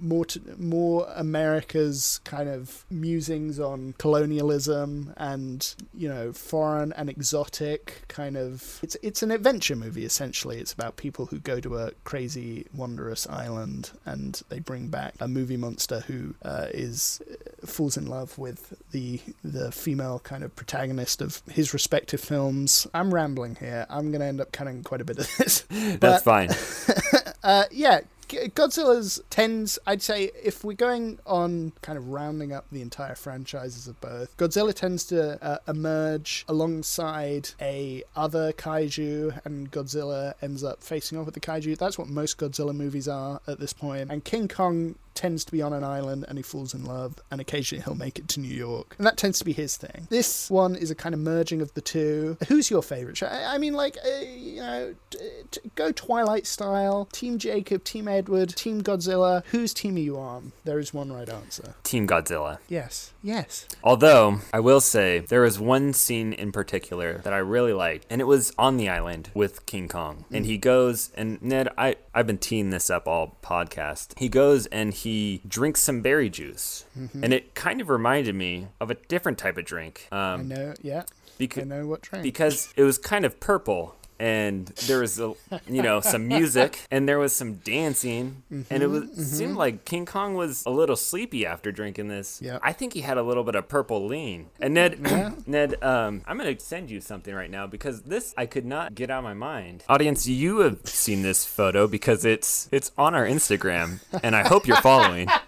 more 0.00 0.24
to, 0.26 0.40
more 0.58 1.06
America's 1.14 2.20
kind 2.24 2.48
of 2.48 2.84
musings 2.90 3.58
on 3.60 3.94
colonialism 3.98 5.12
and 5.16 5.74
you 5.94 6.08
know 6.08 6.32
foreign 6.32 6.92
and 6.94 7.08
exotic 7.08 8.04
kind 8.08 8.36
of 8.36 8.80
it's 8.82 8.96
it's 9.02 9.22
an 9.22 9.30
adventure 9.30 9.76
movie 9.76 10.04
essentially. 10.04 10.58
It's 10.58 10.72
about 10.72 10.96
people 10.96 11.26
who 11.26 11.38
go 11.38 11.60
to 11.60 11.78
a 11.78 11.92
crazy 12.04 12.66
wondrous 12.74 13.26
island 13.28 13.92
and 14.04 14.40
they 14.48 14.60
bring 14.60 14.88
back 14.88 15.14
a 15.20 15.28
movie 15.28 15.56
monster 15.56 16.00
who 16.00 16.34
uh, 16.42 16.66
is 16.72 17.20
falls 17.64 17.96
in 17.96 18.06
love 18.06 18.38
with 18.38 18.74
the 18.90 19.20
the 19.42 19.72
female 19.72 20.18
kind 20.20 20.42
of 20.44 20.54
protagonist 20.56 21.20
of 21.20 21.42
his 21.50 21.72
respective 21.72 22.20
films. 22.20 22.86
I'm 22.94 23.12
rambling 23.12 23.56
here. 23.56 23.86
I'm 23.88 24.10
going 24.10 24.20
to 24.20 24.26
end 24.26 24.40
up 24.40 24.52
cutting 24.52 24.82
quite 24.82 25.00
a 25.00 25.04
bit 25.04 25.18
of 25.18 25.36
this. 25.36 25.64
That's 25.70 26.24
fine. 26.24 26.50
uh, 27.42 27.64
yeah, 27.70 28.00
Godzilla's 28.36 29.22
tends, 29.30 29.78
I'd 29.86 30.02
say, 30.02 30.30
if 30.42 30.64
we're 30.64 30.74
going 30.74 31.18
on 31.26 31.72
kind 31.82 31.98
of 31.98 32.08
rounding 32.08 32.52
up 32.52 32.66
the 32.70 32.82
entire 32.82 33.14
franchises 33.14 33.88
of 33.88 34.00
both, 34.00 34.36
Godzilla 34.36 34.74
tends 34.74 35.04
to 35.06 35.42
uh, 35.44 35.58
emerge 35.68 36.44
alongside 36.48 37.50
a 37.60 38.02
other 38.16 38.52
kaiju, 38.52 39.40
and 39.44 39.70
Godzilla 39.70 40.34
ends 40.42 40.64
up 40.64 40.82
facing 40.82 41.18
off 41.18 41.26
with 41.26 41.34
the 41.34 41.40
kaiju. 41.40 41.76
That's 41.78 41.98
what 41.98 42.08
most 42.08 42.38
Godzilla 42.38 42.74
movies 42.74 43.08
are 43.08 43.40
at 43.46 43.60
this 43.60 43.72
point. 43.72 44.10
And 44.10 44.24
King 44.24 44.48
Kong 44.48 44.96
tends 45.14 45.44
to 45.44 45.52
be 45.52 45.62
on 45.62 45.72
an 45.72 45.84
island 45.84 46.24
and 46.28 46.38
he 46.38 46.42
falls 46.42 46.74
in 46.74 46.84
love 46.84 47.14
and 47.30 47.40
occasionally 47.40 47.82
he'll 47.84 47.94
make 47.94 48.18
it 48.18 48.28
to 48.28 48.40
New 48.40 48.54
York. 48.54 48.94
And 48.98 49.06
that 49.06 49.16
tends 49.16 49.38
to 49.38 49.44
be 49.44 49.52
his 49.52 49.76
thing. 49.76 50.06
This 50.10 50.50
one 50.50 50.74
is 50.74 50.90
a 50.90 50.94
kind 50.94 51.14
of 51.14 51.20
merging 51.20 51.60
of 51.60 51.72
the 51.74 51.80
two. 51.80 52.36
Who's 52.48 52.70
your 52.70 52.82
favorite? 52.82 53.22
I 53.22 53.54
I 53.54 53.58
mean, 53.58 53.74
like, 53.74 53.96
uh, 54.04 54.24
you 54.36 54.60
know, 54.60 54.94
t- 55.10 55.18
t- 55.50 55.60
go 55.76 55.92
Twilight 55.92 56.46
style. 56.46 57.08
Team 57.12 57.38
Jacob, 57.38 57.84
Team 57.84 58.08
Edward, 58.08 58.48
Team 58.56 58.82
Godzilla. 58.82 59.44
Whose 59.46 59.72
team 59.72 59.94
are 59.96 60.00
you 60.00 60.18
on? 60.18 60.52
There 60.64 60.78
is 60.80 60.92
one 60.92 61.12
right 61.12 61.28
answer. 61.28 61.74
Team 61.84 62.08
Godzilla. 62.08 62.58
Yes. 62.68 63.12
Yes. 63.22 63.66
Although, 63.82 64.40
I 64.52 64.60
will 64.60 64.80
say, 64.80 65.20
there 65.20 65.42
was 65.42 65.60
one 65.60 65.92
scene 65.92 66.32
in 66.32 66.50
particular 66.50 67.18
that 67.18 67.32
I 67.32 67.38
really 67.38 67.72
liked, 67.72 68.06
and 68.10 68.20
it 68.20 68.24
was 68.24 68.52
on 68.58 68.76
the 68.76 68.88
island 68.88 69.30
with 69.34 69.64
King 69.66 69.88
Kong. 69.88 70.24
And 70.32 70.46
he 70.46 70.58
goes, 70.58 71.10
and 71.14 71.40
Ned, 71.40 71.68
I, 71.78 71.96
I've 72.12 72.26
been 72.26 72.38
teeing 72.38 72.70
this 72.70 72.90
up 72.90 73.06
all 73.06 73.38
podcast. 73.42 74.18
He 74.18 74.28
goes 74.28 74.66
and 74.66 74.92
he 74.92 75.03
drinks 75.46 75.80
some 75.80 76.00
berry 76.02 76.30
juice. 76.30 76.84
And 77.22 77.32
it 77.32 77.54
kind 77.54 77.80
of 77.80 77.88
reminded 77.88 78.34
me 78.34 78.68
of 78.80 78.90
a 78.90 78.94
different 78.94 79.38
type 79.38 79.56
of 79.58 79.64
drink. 79.64 80.08
I 80.10 80.34
Um, 80.34 80.48
know. 80.48 80.74
Yeah. 80.82 81.04
I 81.40 81.62
know 81.64 81.86
what 81.86 82.02
train. 82.02 82.22
because 82.22 82.72
it 82.76 82.82
was 82.84 82.96
kind 82.98 83.24
of 83.24 83.40
purple 83.40 83.96
and 84.18 84.66
there 84.86 85.00
was 85.00 85.18
a, 85.18 85.34
you 85.68 85.82
know 85.82 86.00
some 86.00 86.28
music 86.28 86.80
and 86.90 87.08
there 87.08 87.18
was 87.18 87.34
some 87.34 87.54
dancing 87.56 88.42
and 88.70 88.82
it 88.82 88.86
was 88.88 89.10
seemed 89.14 89.56
like 89.56 89.84
King 89.84 90.06
Kong 90.06 90.34
was 90.34 90.62
a 90.66 90.70
little 90.70 90.96
sleepy 90.96 91.44
after 91.46 91.72
drinking 91.72 92.08
this. 92.08 92.40
Yep. 92.42 92.60
I 92.62 92.72
think 92.72 92.92
he 92.92 93.00
had 93.00 93.18
a 93.18 93.22
little 93.22 93.44
bit 93.44 93.54
of 93.54 93.68
purple 93.68 94.06
lean. 94.06 94.46
And 94.60 94.74
Ned 94.74 94.98
Yeah. 95.04 95.32
Ned 95.46 95.82
um 95.82 96.22
I'm 96.26 96.38
going 96.38 96.56
to 96.56 96.64
send 96.64 96.90
you 96.90 97.00
something 97.00 97.34
right 97.34 97.50
now 97.50 97.66
because 97.66 98.02
this 98.02 98.34
I 98.36 98.46
could 98.46 98.64
not 98.64 98.94
get 98.94 99.10
out 99.10 99.18
of 99.18 99.24
my 99.24 99.34
mind. 99.34 99.84
Audience, 99.88 100.26
you 100.26 100.58
have 100.58 100.78
seen 100.84 101.22
this 101.22 101.44
photo 101.44 101.86
because 101.86 102.24
it's 102.24 102.68
it's 102.72 102.92
on 102.96 103.14
our 103.14 103.26
Instagram 103.26 104.00
and 104.22 104.34
I 104.36 104.46
hope 104.46 104.66
you're 104.66 104.80
following. 104.80 105.28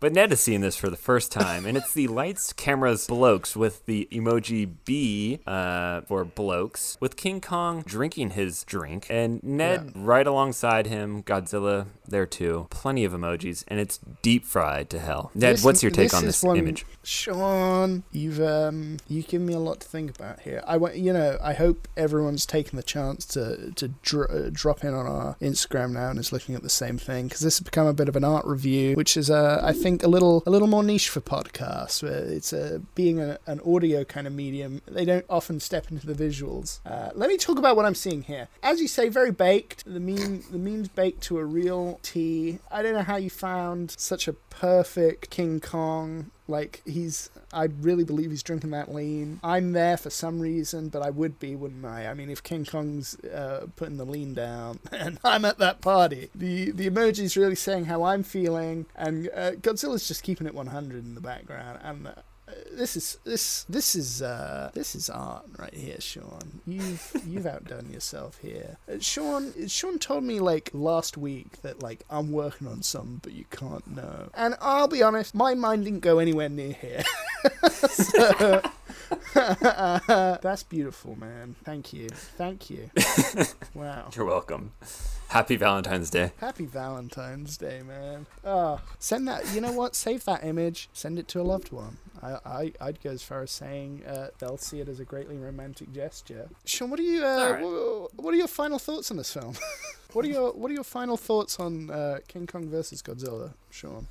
But 0.00 0.14
Ned 0.14 0.32
is 0.32 0.40
seeing 0.40 0.62
this 0.62 0.76
for 0.76 0.88
the 0.88 0.96
first 0.96 1.30
time, 1.30 1.66
and 1.66 1.76
it's 1.76 1.92
the 1.92 2.08
lights, 2.08 2.54
cameras, 2.54 3.06
blokes 3.06 3.54
with 3.54 3.84
the 3.84 4.08
emoji 4.10 4.66
B 4.86 5.40
uh, 5.46 6.00
for 6.02 6.24
blokes, 6.24 6.96
with 7.00 7.16
King 7.18 7.42
Kong 7.42 7.82
drinking 7.84 8.30
his 8.30 8.64
drink, 8.64 9.06
and 9.10 9.42
Ned 9.42 9.92
right 9.94 10.26
alongside 10.26 10.86
him, 10.86 11.22
Godzilla 11.22 11.84
there 12.08 12.24
too. 12.24 12.66
Plenty 12.70 13.04
of 13.04 13.12
emojis, 13.12 13.62
and 13.68 13.78
it's 13.78 14.00
deep 14.22 14.46
fried 14.46 14.88
to 14.88 14.98
hell. 14.98 15.30
Ned, 15.34 15.56
This- 15.56 15.64
what's 15.64 15.82
your 15.82 15.92
take 15.92 16.10
this 16.10 16.14
on 16.14 16.24
this 16.24 16.42
one- 16.42 16.56
image? 16.56 16.86
Sean, 17.02 18.02
you've 18.10 18.40
um, 18.40 18.96
you 19.06 19.22
give 19.22 19.42
me 19.42 19.52
a 19.52 19.58
lot 19.58 19.80
to 19.80 19.88
think 19.88 20.10
about 20.16 20.40
here. 20.40 20.62
I 20.66 20.76
want 20.78 20.96
you 20.96 21.12
know. 21.12 21.38
I 21.42 21.52
hope 21.54 21.88
everyone's 21.96 22.46
taken 22.46 22.76
the 22.76 22.82
chance 22.82 23.26
to 23.26 23.72
to 23.72 23.88
dr- 24.02 24.30
uh, 24.30 24.50
drop 24.50 24.82
in 24.84 24.94
on 24.94 25.06
our 25.06 25.36
Instagram 25.42 25.92
now 25.92 26.10
and 26.10 26.18
is 26.18 26.32
looking 26.32 26.54
at 26.54 26.62
the 26.62 26.70
same 26.70 26.96
thing 26.96 27.26
because 27.26 27.40
this 27.40 27.58
has 27.58 27.64
become 27.64 27.86
a 27.86 27.92
bit 27.94 28.08
of 28.08 28.16
an 28.16 28.24
art 28.24 28.46
review, 28.46 28.94
which 28.94 29.16
is 29.16 29.30
uh, 29.30 29.60
I 29.62 29.72
think 29.72 29.89
a 30.02 30.08
little 30.08 30.42
a 30.46 30.50
little 30.50 30.68
more 30.68 30.82
niche 30.82 31.08
for 31.08 31.20
podcasts. 31.20 32.02
Where 32.02 32.24
it's 32.24 32.52
a 32.52 32.80
being 32.94 33.20
a, 33.20 33.38
an 33.46 33.60
audio 33.66 34.04
kind 34.04 34.26
of 34.26 34.32
medium. 34.32 34.82
They 34.86 35.04
don't 35.04 35.24
often 35.28 35.60
step 35.60 35.90
into 35.90 36.06
the 36.06 36.14
visuals. 36.14 36.80
Uh, 36.86 37.10
let 37.14 37.28
me 37.28 37.36
talk 37.36 37.58
about 37.58 37.76
what 37.76 37.84
I'm 37.84 37.94
seeing 37.94 38.22
here. 38.22 38.48
As 38.62 38.80
you 38.80 38.88
say, 38.88 39.08
very 39.08 39.30
baked. 39.30 39.84
The 39.84 40.00
meme 40.00 40.44
the 40.50 40.58
meme's 40.58 40.88
baked 40.88 41.22
to 41.24 41.38
a 41.38 41.44
real 41.44 42.00
T. 42.02 42.58
I 42.70 42.82
don't 42.82 42.94
know 42.94 43.02
how 43.02 43.16
you 43.16 43.30
found 43.30 43.92
such 43.98 44.28
a 44.28 44.32
perfect 44.32 45.30
King 45.30 45.60
Kong 45.60 46.30
like 46.50 46.82
he's, 46.84 47.30
I 47.52 47.64
really 47.64 48.04
believe 48.04 48.30
he's 48.30 48.42
drinking 48.42 48.70
that 48.70 48.92
lean. 48.92 49.40
I'm 49.42 49.72
there 49.72 49.96
for 49.96 50.10
some 50.10 50.40
reason, 50.40 50.88
but 50.88 51.02
I 51.02 51.10
would 51.10 51.38
be, 51.38 51.56
wouldn't 51.56 51.84
I? 51.84 52.06
I 52.06 52.14
mean, 52.14 52.30
if 52.30 52.42
King 52.42 52.64
Kong's 52.64 53.18
uh, 53.24 53.66
putting 53.76 53.96
the 53.96 54.04
lean 54.04 54.34
down, 54.34 54.80
and 54.92 55.18
I'm 55.24 55.44
at 55.44 55.58
that 55.58 55.80
party, 55.80 56.30
the 56.34 56.70
the 56.70 56.88
emoji's 56.90 57.36
really 57.36 57.54
saying 57.54 57.86
how 57.86 58.02
I'm 58.02 58.22
feeling, 58.22 58.86
and 58.96 59.28
uh, 59.34 59.52
Godzilla's 59.52 60.06
just 60.06 60.22
keeping 60.22 60.46
it 60.46 60.54
100 60.54 61.04
in 61.04 61.14
the 61.14 61.20
background, 61.20 61.78
and. 61.82 62.12
This 62.72 62.96
is 62.96 63.18
this 63.24 63.64
this 63.68 63.94
is 63.94 64.22
uh, 64.22 64.70
this 64.74 64.94
is 64.94 65.10
art 65.10 65.46
right 65.58 65.74
here, 65.74 66.00
Sean. 66.00 66.60
You've 66.66 67.12
you've 67.26 67.46
outdone 67.46 67.90
yourself 67.90 68.38
here. 68.38 68.76
Uh, 68.88 68.98
Sean 69.00 69.52
Sean 69.68 69.98
told 69.98 70.24
me 70.24 70.40
like 70.40 70.70
last 70.72 71.16
week 71.16 71.62
that 71.62 71.82
like 71.82 72.04
I'm 72.08 72.32
working 72.32 72.66
on 72.68 72.82
some, 72.82 73.20
but 73.22 73.32
you 73.32 73.44
can't 73.50 73.86
know. 73.86 74.30
And 74.34 74.54
I'll 74.60 74.88
be 74.88 75.02
honest, 75.02 75.34
my 75.34 75.54
mind 75.54 75.84
didn't 75.84 76.00
go 76.00 76.18
anywhere 76.18 76.48
near 76.48 76.72
here. 76.72 77.02
so, 77.70 78.62
that's 79.34 80.62
beautiful, 80.62 81.16
man. 81.18 81.56
Thank 81.64 81.92
you, 81.92 82.08
thank 82.10 82.70
you. 82.70 82.90
Wow. 83.74 84.10
You're 84.14 84.24
welcome. 84.26 84.72
Happy 85.28 85.54
Valentine's 85.56 86.10
Day. 86.10 86.32
Happy 86.38 86.66
Valentine's 86.66 87.56
Day, 87.56 87.82
man. 87.86 88.26
Oh, 88.44 88.80
send 88.98 89.28
that. 89.28 89.54
You 89.54 89.60
know 89.60 89.70
what? 89.72 89.94
Save 89.94 90.24
that 90.24 90.44
image. 90.44 90.88
Send 90.92 91.18
it 91.18 91.28
to 91.28 91.40
a 91.40 91.42
loved 91.44 91.70
one. 91.70 91.98
I, 92.20 92.36
I, 92.44 92.72
I'd 92.80 93.00
go 93.00 93.10
as 93.10 93.22
far 93.22 93.42
as 93.42 93.52
saying 93.52 94.04
uh, 94.06 94.28
they'll 94.38 94.58
see 94.58 94.80
it 94.80 94.88
as 94.88 94.98
a 94.98 95.04
greatly 95.04 95.36
romantic 95.38 95.92
gesture. 95.92 96.48
Sean, 96.64 96.90
what 96.90 96.98
are 96.98 97.04
you? 97.04 97.24
Uh, 97.24 97.28
Alright. 97.28 97.62
wha- 97.62 98.08
what 98.16 98.34
are 98.34 98.36
your 98.38 98.48
final 98.48 98.78
thoughts 98.80 99.10
on 99.12 99.16
this 99.16 99.32
film? 99.32 99.54
what 100.12 100.24
are 100.24 100.28
your 100.28 100.52
What 100.52 100.70
are 100.70 100.74
your 100.74 100.84
final 100.84 101.16
thoughts 101.16 101.60
on 101.60 101.90
uh, 101.90 102.18
King 102.26 102.46
Kong 102.48 102.68
versus 102.68 103.00
Godzilla, 103.02 103.54
Sean? 103.70 104.08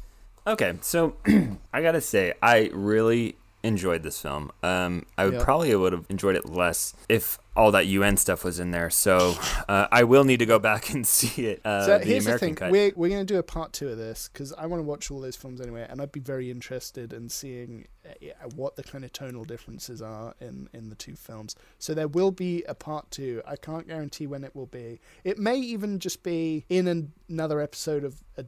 Okay, 0.48 0.74
so 0.82 1.16
I 1.74 1.82
gotta 1.82 2.02
say, 2.02 2.34
I 2.42 2.70
really 2.74 3.36
enjoyed 3.63 4.04
this 4.04 4.22
film. 4.22 4.52
Um, 4.63 5.06
I 5.17 5.26
would 5.26 5.34
Yeah. 5.36 5.43
probably 5.43 5.76
would 5.76 5.93
have 5.93 6.06
enjoyed 6.10 6.36
it 6.36 6.45
less 6.48 6.93
if 7.10 7.38
all 7.56 7.72
that 7.72 7.88
UN 7.88 8.15
stuff 8.15 8.45
was 8.45 8.58
in 8.60 8.72
there. 8.72 8.89
So 8.89 9.36
uh, 9.67 9.88
I 9.91 10.04
will 10.06 10.24
need 10.24 10.38
to 10.39 10.45
go 10.45 10.60
back 10.60 10.91
and 10.93 11.06
see 11.17 11.48
it. 11.48 11.62
Uh, 11.65 11.86
so 11.86 11.98
the 12.00 12.06
here's 12.06 12.26
American 12.26 12.45
the 12.45 12.45
thing: 12.48 12.56
cut. 12.56 12.72
we're 12.72 12.91
we're 12.95 13.10
gonna 13.10 13.26
do 13.26 13.38
a 13.38 13.43
part 13.43 13.74
two 13.74 13.89
of 13.89 13.98
this 13.98 14.30
because 14.32 14.54
I 14.54 14.65
want 14.65 14.80
to 14.80 14.84
watch 14.86 15.12
all 15.12 15.19
those 15.19 15.36
films 15.36 15.60
anyway, 15.60 15.86
and 15.89 16.02
I'd 16.02 16.12
be 16.12 16.22
very 16.22 16.50
interested 16.50 17.12
in 17.12 17.28
seeing 17.30 17.88
uh, 18.06 18.12
what 18.56 18.76
the 18.78 18.84
kind 18.84 19.04
of 19.04 19.12
tonal 19.12 19.43
differences 19.43 20.02
are 20.02 20.36
in 20.39 20.69
in 20.74 20.89
the 20.89 20.95
two 20.95 21.15
films. 21.15 21.56
So 21.80 21.93
there 21.93 22.08
will 22.08 22.32
be 22.32 22.63
a 22.63 22.76
part 22.76 23.12
two. 23.12 23.41
I 23.45 23.58
can't 23.58 23.88
guarantee 23.88 24.26
when 24.28 24.43
it 24.45 24.56
will 24.56 24.67
be. 24.67 25.02
It 25.26 25.38
may 25.38 25.58
even 25.58 26.00
just 26.00 26.24
be 26.24 26.65
in 26.69 26.88
an, 26.88 27.12
another 27.28 27.60
episode 27.60 28.04
of 28.06 28.24
a, 28.38 28.45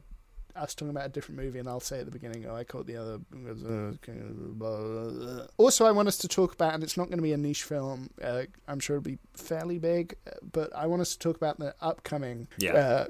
us 0.56 0.74
talking 0.74 0.90
about 0.90 1.06
a 1.06 1.08
different 1.08 1.40
movie, 1.40 1.58
and 1.58 1.68
I'll 1.68 1.80
say 1.80 2.00
at 2.00 2.04
the 2.06 2.10
beginning, 2.12 2.46
"Oh, 2.46 2.54
I 2.54 2.64
caught 2.64 2.86
the 2.86 2.96
other." 2.96 3.18
Also, 5.56 5.84
I 5.86 5.90
want 5.92 6.08
us 6.08 6.18
to 6.18 6.28
talk 6.28 6.52
about, 6.54 6.74
and 6.74 6.82
it's 6.82 6.96
not 6.96 7.08
going 7.08 7.18
to 7.18 7.22
be 7.22 7.32
a 7.32 7.36
niche 7.36 7.62
film. 7.64 8.10
Uh, 8.22 8.42
I'm 8.68 8.80
sure 8.80 8.96
it'll 8.96 9.04
be 9.04 9.18
fairly 9.34 9.78
big, 9.78 10.14
but 10.52 10.74
I 10.74 10.86
want 10.86 11.02
us 11.02 11.12
to 11.12 11.18
talk 11.18 11.36
about 11.36 11.58
the 11.58 11.74
upcoming 11.80 12.48
Yeah. 12.58 12.72
uh, 12.74 13.06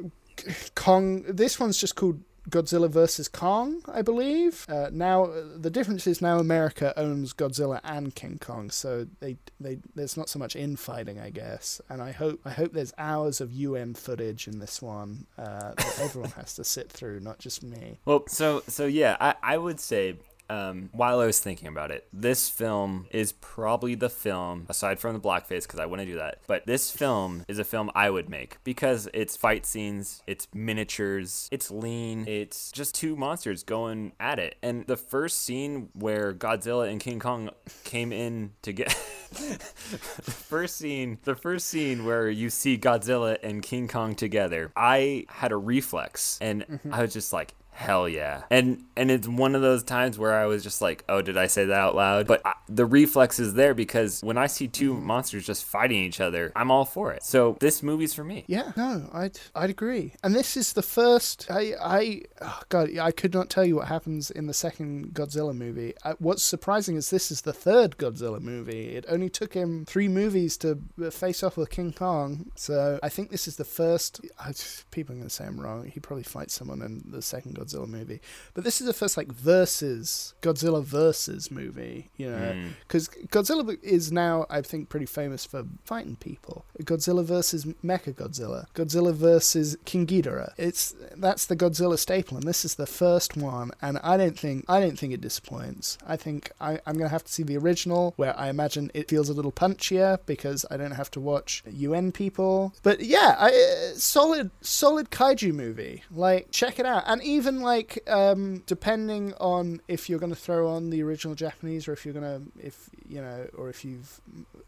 Kong. 0.74 1.22
This 1.22 1.60
one's 1.60 1.78
just 1.78 1.94
called 1.96 2.20
Godzilla 2.50 2.90
versus 2.90 3.28
Kong, 3.28 3.82
I 3.86 4.02
believe. 4.02 4.66
Uh, 4.68 4.90
now 4.92 5.24
uh, 5.24 5.44
the 5.56 5.70
difference 5.70 6.06
is 6.06 6.20
now 6.20 6.38
America 6.38 6.92
owns 6.98 7.32
Godzilla 7.32 7.80
and 7.84 8.14
King 8.14 8.38
Kong, 8.40 8.70
so 8.70 9.06
they 9.20 9.36
they 9.60 9.78
there's 9.94 10.16
not 10.16 10.28
so 10.28 10.38
much 10.38 10.56
infighting, 10.56 11.20
I 11.20 11.30
guess. 11.30 11.80
And 11.88 12.02
I 12.02 12.12
hope 12.12 12.40
I 12.44 12.50
hope 12.50 12.72
there's 12.72 12.92
hours 12.98 13.40
of 13.40 13.52
UN 13.52 13.94
footage 13.94 14.48
in 14.48 14.58
this 14.58 14.82
one 14.82 15.26
uh, 15.38 15.74
that 15.74 15.98
everyone 16.00 16.30
has 16.32 16.54
to 16.54 16.64
sit 16.64 16.90
through, 16.90 17.20
not 17.20 17.38
just 17.38 17.62
me. 17.62 18.00
Well, 18.04 18.24
so 18.26 18.62
so 18.66 18.86
yeah, 18.86 19.16
I, 19.20 19.34
I 19.42 19.58
would 19.58 19.78
say 19.78 20.16
um, 20.52 20.90
while 20.92 21.20
I 21.20 21.26
was 21.26 21.40
thinking 21.40 21.68
about 21.68 21.90
it, 21.90 22.06
this 22.12 22.50
film 22.50 23.06
is 23.10 23.32
probably 23.32 23.94
the 23.94 24.10
film 24.10 24.66
aside 24.68 24.98
from 24.98 25.14
the 25.14 25.20
blackface 25.20 25.62
because 25.62 25.80
I 25.80 25.86
wouldn't 25.86 26.08
do 26.08 26.16
that. 26.16 26.40
But 26.46 26.66
this 26.66 26.90
film 26.90 27.44
is 27.48 27.58
a 27.58 27.64
film 27.64 27.90
I 27.94 28.10
would 28.10 28.28
make 28.28 28.58
because 28.62 29.08
it's 29.14 29.34
fight 29.34 29.64
scenes, 29.64 30.22
it's 30.26 30.46
miniatures, 30.52 31.48
it's 31.50 31.70
lean, 31.70 32.26
it's 32.28 32.70
just 32.70 32.94
two 32.94 33.16
monsters 33.16 33.62
going 33.62 34.12
at 34.20 34.38
it. 34.38 34.56
And 34.62 34.86
the 34.86 34.96
first 34.96 35.42
scene 35.42 35.88
where 35.94 36.34
Godzilla 36.34 36.90
and 36.90 37.00
King 37.00 37.18
Kong 37.18 37.50
came 37.84 38.12
in 38.12 38.52
to 38.62 38.72
get. 38.72 38.88
the 39.32 40.30
first 40.30 40.76
scene 40.76 41.18
the 41.24 41.34
first 41.34 41.68
scene 41.68 42.04
where 42.04 42.28
you 42.28 42.50
see 42.50 42.76
Godzilla 42.76 43.38
and 43.42 43.62
King 43.62 43.88
Kong 43.88 44.14
together 44.14 44.70
I 44.76 45.24
had 45.30 45.52
a 45.52 45.56
reflex 45.56 46.38
and 46.42 46.78
I 46.90 47.00
was 47.00 47.14
just 47.14 47.32
like 47.32 47.54
hell 47.72 48.08
yeah 48.08 48.42
and 48.50 48.84
and 48.96 49.10
it's 49.10 49.26
one 49.26 49.54
of 49.54 49.62
those 49.62 49.82
times 49.82 50.18
where 50.18 50.34
I 50.34 50.46
was 50.46 50.62
just 50.62 50.80
like 50.80 51.04
oh 51.08 51.22
did 51.22 51.36
I 51.36 51.46
say 51.46 51.64
that 51.64 51.78
out 51.78 51.94
loud 51.94 52.26
but 52.26 52.42
I, 52.44 52.52
the 52.68 52.86
reflex 52.86 53.38
is 53.40 53.54
there 53.54 53.74
because 53.74 54.20
when 54.22 54.38
I 54.38 54.46
see 54.46 54.68
two 54.68 54.94
monsters 54.94 55.46
just 55.46 55.64
fighting 55.64 55.98
each 55.98 56.20
other 56.20 56.52
I'm 56.54 56.70
all 56.70 56.84
for 56.84 57.12
it 57.12 57.22
so 57.22 57.56
this 57.60 57.82
movie's 57.82 58.14
for 58.14 58.24
me 58.24 58.44
Yeah, 58.46 58.72
no, 58.76 59.08
I'd 59.12 59.38
I'd 59.54 59.70
agree. 59.70 60.14
And 60.22 60.34
this 60.34 60.56
is 60.56 60.72
the 60.74 60.82
first. 60.82 61.46
I 61.50 61.72
I 61.80 62.22
oh 62.40 62.60
God, 62.68 62.96
I 62.98 63.10
could 63.10 63.32
not 63.32 63.48
tell 63.48 63.64
you 63.64 63.76
what 63.76 63.88
happens 63.88 64.30
in 64.30 64.46
the 64.46 64.54
second 64.54 65.14
Godzilla 65.14 65.54
movie. 65.54 65.94
Uh, 66.04 66.14
what's 66.18 66.42
surprising 66.42 66.96
is 66.96 67.10
this 67.10 67.30
is 67.30 67.42
the 67.42 67.52
third 67.52 67.96
Godzilla 67.96 68.40
movie. 68.40 68.94
It 68.96 69.06
only 69.08 69.30
took 69.30 69.54
him 69.54 69.84
three 69.86 70.08
movies 70.08 70.56
to 70.58 70.78
uh, 71.02 71.10
face 71.10 71.42
off 71.42 71.56
with 71.56 71.70
King 71.70 71.92
Kong. 71.92 72.50
So 72.56 72.98
I 73.02 73.08
think 73.08 73.30
this 73.30 73.48
is 73.48 73.56
the 73.56 73.64
first. 73.64 74.20
I, 74.38 74.52
people 74.90 75.14
are 75.14 75.18
going 75.18 75.28
to 75.28 75.34
say 75.34 75.44
I'm 75.46 75.60
wrong. 75.60 75.86
He 75.86 76.00
probably 76.00 76.24
fights 76.24 76.54
someone 76.54 76.82
in 76.82 77.02
the 77.06 77.22
second 77.22 77.56
Godzilla 77.56 77.61
movie, 77.88 78.20
but 78.54 78.64
this 78.64 78.80
is 78.80 78.86
the 78.86 78.92
first 78.92 79.16
like 79.16 79.30
versus 79.32 80.34
Godzilla 80.42 80.82
versus 80.84 81.50
movie. 81.50 82.10
You 82.16 82.30
know, 82.30 82.52
Mm. 82.52 82.70
because 82.86 83.08
Godzilla 83.08 83.78
is 83.82 84.10
now, 84.12 84.46
I 84.50 84.60
think, 84.62 84.88
pretty 84.88 85.06
famous 85.06 85.44
for 85.44 85.64
fighting 85.84 86.16
people. 86.16 86.64
Godzilla 86.82 87.24
versus 87.24 87.64
Mecha 87.84 88.14
Godzilla, 88.14 88.66
Godzilla 88.74 89.14
versus 89.14 89.76
King 89.84 90.06
Ghidorah. 90.06 90.52
It's 90.58 90.94
that's 91.16 91.46
the 91.46 91.56
Godzilla 91.56 91.98
staple, 91.98 92.36
and 92.36 92.46
this 92.46 92.64
is 92.64 92.74
the 92.74 92.86
first 92.86 93.36
one. 93.36 93.70
And 93.80 93.98
I 94.02 94.16
don't 94.16 94.38
think 94.38 94.64
I 94.68 94.80
don't 94.80 94.98
think 94.98 95.12
it 95.12 95.20
disappoints. 95.20 95.98
I 96.06 96.16
think 96.16 96.50
I, 96.60 96.80
I'm 96.86 96.96
gonna 96.98 97.08
have 97.08 97.24
to 97.24 97.32
see 97.32 97.42
the 97.44 97.56
original, 97.56 98.12
where 98.16 98.38
I 98.38 98.48
imagine 98.48 98.90
it 98.94 99.08
feels 99.08 99.28
a 99.28 99.32
little 99.34 99.52
punchier 99.52 100.18
because 100.26 100.64
I 100.70 100.76
don't 100.76 100.92
have 100.92 101.10
to 101.12 101.20
watch 101.20 101.62
UN 101.70 102.12
people. 102.12 102.74
But 102.82 103.00
yeah, 103.00 103.36
I, 103.38 103.48
uh, 103.48 103.94
solid 103.96 104.50
solid 104.60 105.10
kaiju 105.10 105.52
movie. 105.54 106.02
Like 106.10 106.50
check 106.50 106.78
it 106.78 106.86
out, 106.86 107.04
and 107.06 107.22
even 107.22 107.51
like 107.60 107.98
um, 108.08 108.62
depending 108.66 109.34
on 109.34 109.80
if 109.88 110.08
you're 110.08 110.18
gonna 110.18 110.34
throw 110.34 110.68
on 110.68 110.90
the 110.90 111.02
original 111.02 111.34
Japanese 111.34 111.88
or 111.88 111.92
if 111.92 112.04
you're 112.04 112.14
gonna 112.14 112.42
if 112.58 112.90
you 113.06 113.20
know 113.20 113.46
or 113.54 113.68
if 113.68 113.84
you've 113.84 114.20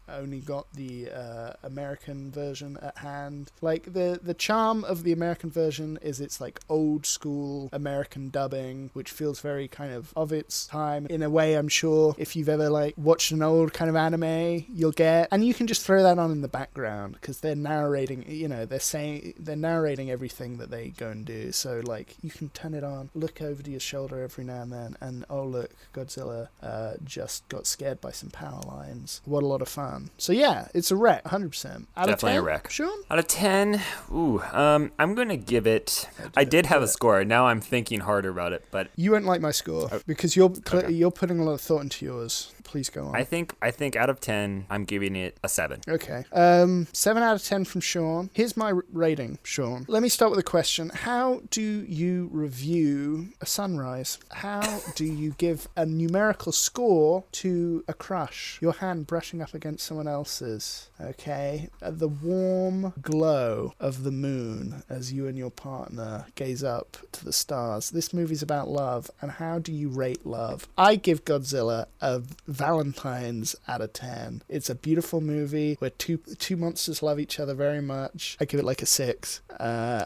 only 0.09 0.39
got 0.39 0.71
the 0.73 1.09
uh, 1.09 1.53
American 1.63 2.31
version 2.31 2.77
at 2.81 2.97
hand. 2.99 3.51
Like 3.61 3.93
the 3.93 4.19
the 4.21 4.33
charm 4.33 4.83
of 4.83 5.03
the 5.03 5.11
American 5.11 5.49
version 5.49 5.97
is 6.01 6.21
it's 6.21 6.39
like 6.39 6.59
old 6.69 7.05
school 7.05 7.69
American 7.71 8.29
dubbing, 8.29 8.91
which 8.93 9.11
feels 9.11 9.39
very 9.39 9.67
kind 9.67 9.93
of 9.93 10.13
of 10.15 10.31
its 10.31 10.67
time 10.67 11.07
in 11.09 11.23
a 11.23 11.29
way. 11.29 11.55
I'm 11.55 11.67
sure 11.67 12.15
if 12.17 12.35
you've 12.35 12.49
ever 12.49 12.69
like 12.69 12.93
watched 12.97 13.31
an 13.31 13.41
old 13.41 13.73
kind 13.73 13.89
of 13.89 13.95
anime, 13.95 14.65
you'll 14.69 14.91
get, 14.91 15.27
and 15.31 15.45
you 15.45 15.53
can 15.53 15.67
just 15.67 15.85
throw 15.85 16.03
that 16.03 16.19
on 16.19 16.31
in 16.31 16.41
the 16.41 16.47
background 16.47 17.13
because 17.13 17.39
they're 17.39 17.55
narrating. 17.55 18.25
You 18.27 18.47
know, 18.47 18.65
they're 18.65 18.79
saying 18.79 19.33
they're 19.39 19.55
narrating 19.55 20.11
everything 20.11 20.57
that 20.57 20.69
they 20.69 20.89
go 20.89 21.09
and 21.09 21.25
do. 21.25 21.51
So 21.51 21.81
like 21.83 22.15
you 22.21 22.29
can 22.29 22.49
turn 22.49 22.73
it 22.75 22.83
on, 22.83 23.09
look 23.15 23.41
over 23.41 23.63
to 23.63 23.71
your 23.71 23.79
shoulder 23.79 24.21
every 24.23 24.43
now 24.43 24.61
and 24.61 24.71
then, 24.71 24.97
and 25.01 25.25
oh 25.29 25.43
look, 25.43 25.71
Godzilla 25.93 26.49
uh, 26.61 26.93
just 27.03 27.47
got 27.49 27.65
scared 27.67 28.01
by 28.01 28.11
some 28.11 28.29
power 28.29 28.61
lines. 28.67 29.21
What 29.25 29.43
a 29.43 29.47
lot 29.47 29.61
of 29.61 29.67
fun. 29.69 30.09
So 30.17 30.33
yeah, 30.33 30.67
it's 30.73 30.91
a 30.91 30.95
wreck, 30.95 31.23
100%. 31.25 31.85
Out 31.97 32.07
Definitely 32.07 32.35
a 32.35 32.39
of 32.39 32.43
10, 32.43 32.43
wreck. 32.43 32.69
Sean? 32.69 32.97
Out 33.09 33.19
of 33.19 33.27
10, 33.27 33.81
ooh, 34.11 34.41
um, 34.51 34.91
I'm 34.99 35.15
going 35.15 35.29
to 35.29 35.37
give 35.37 35.65
it. 35.67 36.07
I 36.35 36.43
did 36.43 36.65
have 36.67 36.81
a 36.81 36.87
score. 36.87 37.23
Now 37.23 37.47
I'm 37.47 37.61
thinking 37.61 38.01
harder 38.01 38.29
about 38.29 38.53
it, 38.53 38.65
but 38.71 38.89
You 38.95 39.11
won't 39.11 39.25
like 39.25 39.41
my 39.41 39.51
score 39.51 39.89
because 40.05 40.35
you're 40.35 40.53
cl- 40.53 40.83
okay. 40.83 40.93
you're 40.93 41.11
putting 41.11 41.39
a 41.39 41.43
lot 41.43 41.53
of 41.53 41.61
thought 41.61 41.81
into 41.81 42.05
yours. 42.05 42.51
Please 42.63 42.89
go 42.89 43.05
on. 43.05 43.15
I 43.15 43.23
think 43.23 43.53
I 43.61 43.71
think 43.71 43.95
out 43.95 44.09
of 44.09 44.19
10, 44.19 44.65
I'm 44.69 44.85
giving 44.85 45.15
it 45.15 45.37
a 45.43 45.47
7. 45.49 45.81
Okay. 45.87 46.25
Um, 46.33 46.87
seven 46.93 47.23
out 47.23 47.35
of 47.35 47.43
ten 47.43 47.63
from 47.63 47.79
Sean. 47.81 48.29
Here's 48.33 48.57
my 48.57 48.73
rating, 48.91 49.37
Sean. 49.43 49.85
Let 49.87 50.01
me 50.01 50.09
start 50.09 50.31
with 50.31 50.39
a 50.39 50.43
question. 50.43 50.89
How 50.89 51.41
do 51.51 51.61
you 51.61 52.29
review 52.31 52.64
a 52.69 53.45
sunrise? 53.45 54.17
How 54.31 54.79
do 54.95 55.05
you 55.05 55.35
give 55.37 55.67
a 55.75 55.85
numerical 55.85 56.51
score 56.51 57.23
to 57.33 57.83
a 57.87 57.93
crush? 57.93 58.57
Your 58.61 58.73
hand 58.73 59.05
brushing 59.07 59.41
up 59.41 59.53
against 59.53 59.85
someone 59.85 60.07
else's. 60.07 60.89
Okay. 60.99 61.69
Uh, 61.81 61.91
the 61.91 62.07
warm 62.07 62.93
glow 63.01 63.73
of 63.79 64.03
the 64.03 64.11
moon 64.11 64.83
as 64.89 65.13
you 65.13 65.27
and 65.27 65.37
your 65.37 65.51
partner 65.51 66.25
gaze 66.35 66.63
up 66.63 66.97
to 67.11 67.23
the 67.23 67.33
stars. 67.33 67.91
This 67.91 68.13
movie's 68.13 68.41
about 68.41 68.67
love, 68.67 69.11
and 69.21 69.31
how 69.31 69.59
do 69.59 69.71
you 69.71 69.89
rate 69.89 70.25
love? 70.25 70.67
I 70.77 70.95
give 70.95 71.23
Godzilla 71.25 71.85
a 72.01 72.21
Valentine's 72.47 73.55
out 73.67 73.81
of 73.81 73.93
ten. 73.93 74.41
It's 74.49 74.69
a 74.69 74.75
beautiful 74.75 75.21
movie 75.21 75.75
where 75.79 75.91
two 75.91 76.17
two 76.39 76.55
monsters 76.57 77.03
love 77.03 77.19
each 77.19 77.39
other 77.39 77.53
very 77.53 77.81
much. 77.81 78.37
I 78.39 78.45
give 78.45 78.59
it 78.59 78.65
like 78.65 78.81
a 78.81 78.85
six. 78.85 79.41
Uh, 79.59 80.05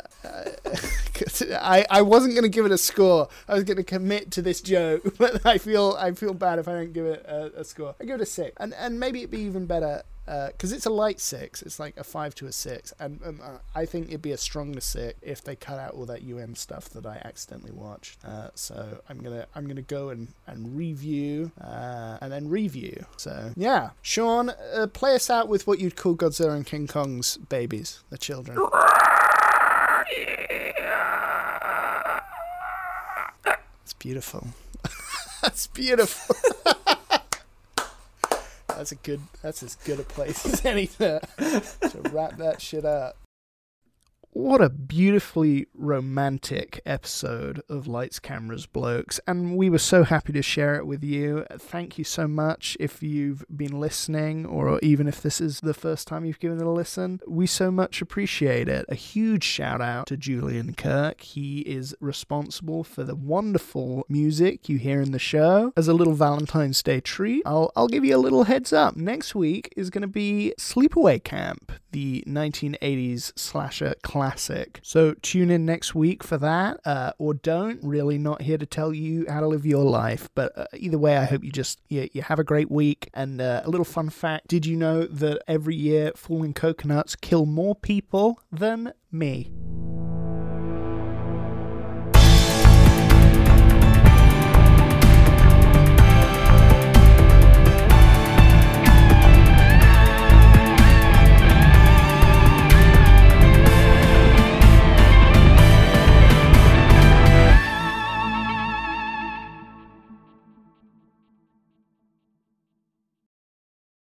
'cause 1.13 1.43
I 1.51 1.85
I 1.89 2.01
wasn't 2.01 2.35
gonna 2.49 2.63
give 2.63 2.71
it 2.71 2.73
a 2.73 2.77
score. 2.77 3.27
I 3.47 3.55
was 3.55 3.63
gonna 3.63 3.83
commit 3.83 4.31
to 4.31 4.41
this 4.41 4.61
joke, 4.61 5.01
but 5.17 5.45
I 5.45 5.57
feel 5.57 5.95
I 5.99 6.11
feel 6.11 6.33
bad 6.33 6.59
if 6.59 6.67
I 6.67 6.73
don't 6.73 6.93
give 6.93 7.05
it 7.05 7.25
a, 7.25 7.59
a 7.59 7.63
score. 7.63 7.95
I 7.99 8.05
give 8.05 8.15
it 8.15 8.21
a 8.21 8.25
six, 8.25 8.53
and 8.57 8.73
and 8.73 8.99
maybe 8.99 9.19
it'd 9.19 9.31
be 9.31 9.41
even 9.41 9.65
better 9.65 10.03
because 10.51 10.71
it's 10.71 10.85
a 10.85 10.91
light 10.91 11.19
six. 11.19 11.63
It's 11.63 11.79
like 11.79 11.97
a 11.97 12.03
five 12.03 12.35
to 12.35 12.45
a 12.45 12.51
six, 12.51 12.93
and 12.99 13.19
um, 13.25 13.41
uh, 13.43 13.57
I 13.73 13.85
think 13.85 14.09
it'd 14.09 14.21
be 14.21 14.31
a 14.31 14.37
stronger 14.37 14.79
six 14.79 15.17
if 15.23 15.43
they 15.43 15.55
cut 15.55 15.79
out 15.79 15.95
all 15.95 16.05
that 16.05 16.21
UM 16.21 16.53
stuff 16.53 16.87
that 16.89 17.05
I 17.05 17.19
accidentally 17.25 17.71
watched. 17.71 18.23
Uh, 18.23 18.49
so 18.53 19.01
I'm 19.09 19.19
gonna 19.21 19.47
I'm 19.55 19.67
gonna 19.67 19.81
go 19.81 20.09
and 20.09 20.27
and 20.45 20.75
review 20.77 21.51
uh, 21.59 22.19
and 22.21 22.31
then 22.31 22.47
review. 22.47 23.05
So 23.17 23.53
yeah, 23.55 23.91
Sean, 24.03 24.51
uh, 24.51 24.87
play 24.93 25.15
us 25.15 25.29
out 25.31 25.47
with 25.47 25.65
what 25.65 25.79
you'd 25.79 25.95
call 25.95 26.15
Godzilla 26.15 26.55
and 26.55 26.65
King 26.65 26.85
Kong's 26.85 27.37
babies, 27.37 28.03
the 28.09 28.17
children. 28.17 28.59
It's 33.89 33.93
beautiful. 33.95 34.49
That's 35.41 35.65
beautiful. 35.65 36.35
that's 38.67 38.91
a 38.91 38.95
good. 38.95 39.19
That's 39.41 39.63
as 39.63 39.73
good 39.77 39.99
a 39.99 40.03
place 40.03 40.45
as 40.45 40.63
any 40.63 40.85
to, 40.85 41.19
to 41.39 42.01
wrap 42.11 42.37
that 42.37 42.61
shit 42.61 42.85
up. 42.85 43.17
What 44.39 44.61
a 44.61 44.69
beautifully 44.69 45.67
romantic 45.73 46.79
episode 46.85 47.61
of 47.67 47.87
Lights, 47.87 48.19
Cameras, 48.19 48.65
Blokes, 48.65 49.19
and 49.27 49.57
we 49.57 49.69
were 49.69 49.77
so 49.77 50.05
happy 50.05 50.31
to 50.31 50.41
share 50.41 50.75
it 50.75 50.87
with 50.87 51.03
you. 51.03 51.45
Thank 51.57 51.97
you 51.97 52.05
so 52.05 52.25
much 52.25 52.77
if 52.79 53.03
you've 53.03 53.43
been 53.53 53.81
listening, 53.81 54.45
or 54.45 54.79
even 54.79 55.09
if 55.09 55.21
this 55.21 55.41
is 55.41 55.59
the 55.59 55.73
first 55.73 56.07
time 56.07 56.23
you've 56.23 56.39
given 56.39 56.61
it 56.61 56.65
a 56.65 56.69
listen. 56.69 57.19
We 57.27 57.47
so 57.47 57.69
much 57.69 58.01
appreciate 58.01 58.69
it. 58.69 58.85
A 58.87 58.95
huge 58.95 59.43
shout 59.43 59.81
out 59.81 60.07
to 60.07 60.15
Julian 60.15 60.73
Kirk. 60.73 61.19
He 61.19 61.59
is 61.59 61.93
responsible 61.99 62.85
for 62.85 63.03
the 63.03 63.15
wonderful 63.15 64.05
music 64.07 64.69
you 64.69 64.77
hear 64.77 65.01
in 65.01 65.11
the 65.11 65.19
show. 65.19 65.73
As 65.75 65.89
a 65.89 65.93
little 65.93 66.13
Valentine's 66.13 66.81
Day 66.81 67.01
treat, 67.01 67.43
I'll, 67.45 67.73
I'll 67.75 67.89
give 67.89 68.05
you 68.05 68.15
a 68.15 68.17
little 68.17 68.45
heads 68.45 68.71
up. 68.71 68.95
Next 68.95 69.35
week 69.35 69.73
is 69.75 69.89
going 69.89 70.03
to 70.03 70.07
be 70.07 70.53
Sleepaway 70.57 71.21
Camp, 71.21 71.73
the 71.91 72.23
1980s 72.27 73.37
slasher 73.37 73.95
classic. 74.03 74.79
So 74.83 75.13
tune 75.21 75.49
in 75.49 75.65
next 75.65 75.95
week 75.95 76.23
for 76.23 76.37
that, 76.37 76.79
uh, 76.85 77.13
or 77.17 77.33
don't. 77.33 77.79
Really, 77.83 78.17
not 78.17 78.41
here 78.41 78.57
to 78.57 78.65
tell 78.65 78.93
you 78.93 79.25
how 79.27 79.39
to 79.39 79.47
live 79.47 79.65
your 79.65 79.83
life, 79.83 80.29
but 80.35 80.57
uh, 80.57 80.65
either 80.75 80.97
way, 80.97 81.17
I 81.17 81.25
hope 81.25 81.43
you 81.43 81.51
just 81.51 81.79
you, 81.89 82.09
you 82.13 82.21
have 82.21 82.39
a 82.39 82.43
great 82.43 82.69
week. 82.69 83.09
And 83.13 83.41
uh, 83.41 83.61
a 83.63 83.69
little 83.69 83.85
fun 83.85 84.09
fact: 84.09 84.47
Did 84.47 84.65
you 84.65 84.75
know 84.75 85.05
that 85.05 85.41
every 85.47 85.75
year 85.75 86.11
falling 86.15 86.53
coconuts 86.53 87.15
kill 87.15 87.45
more 87.45 87.75
people 87.75 88.39
than 88.51 88.93
me? 89.11 89.51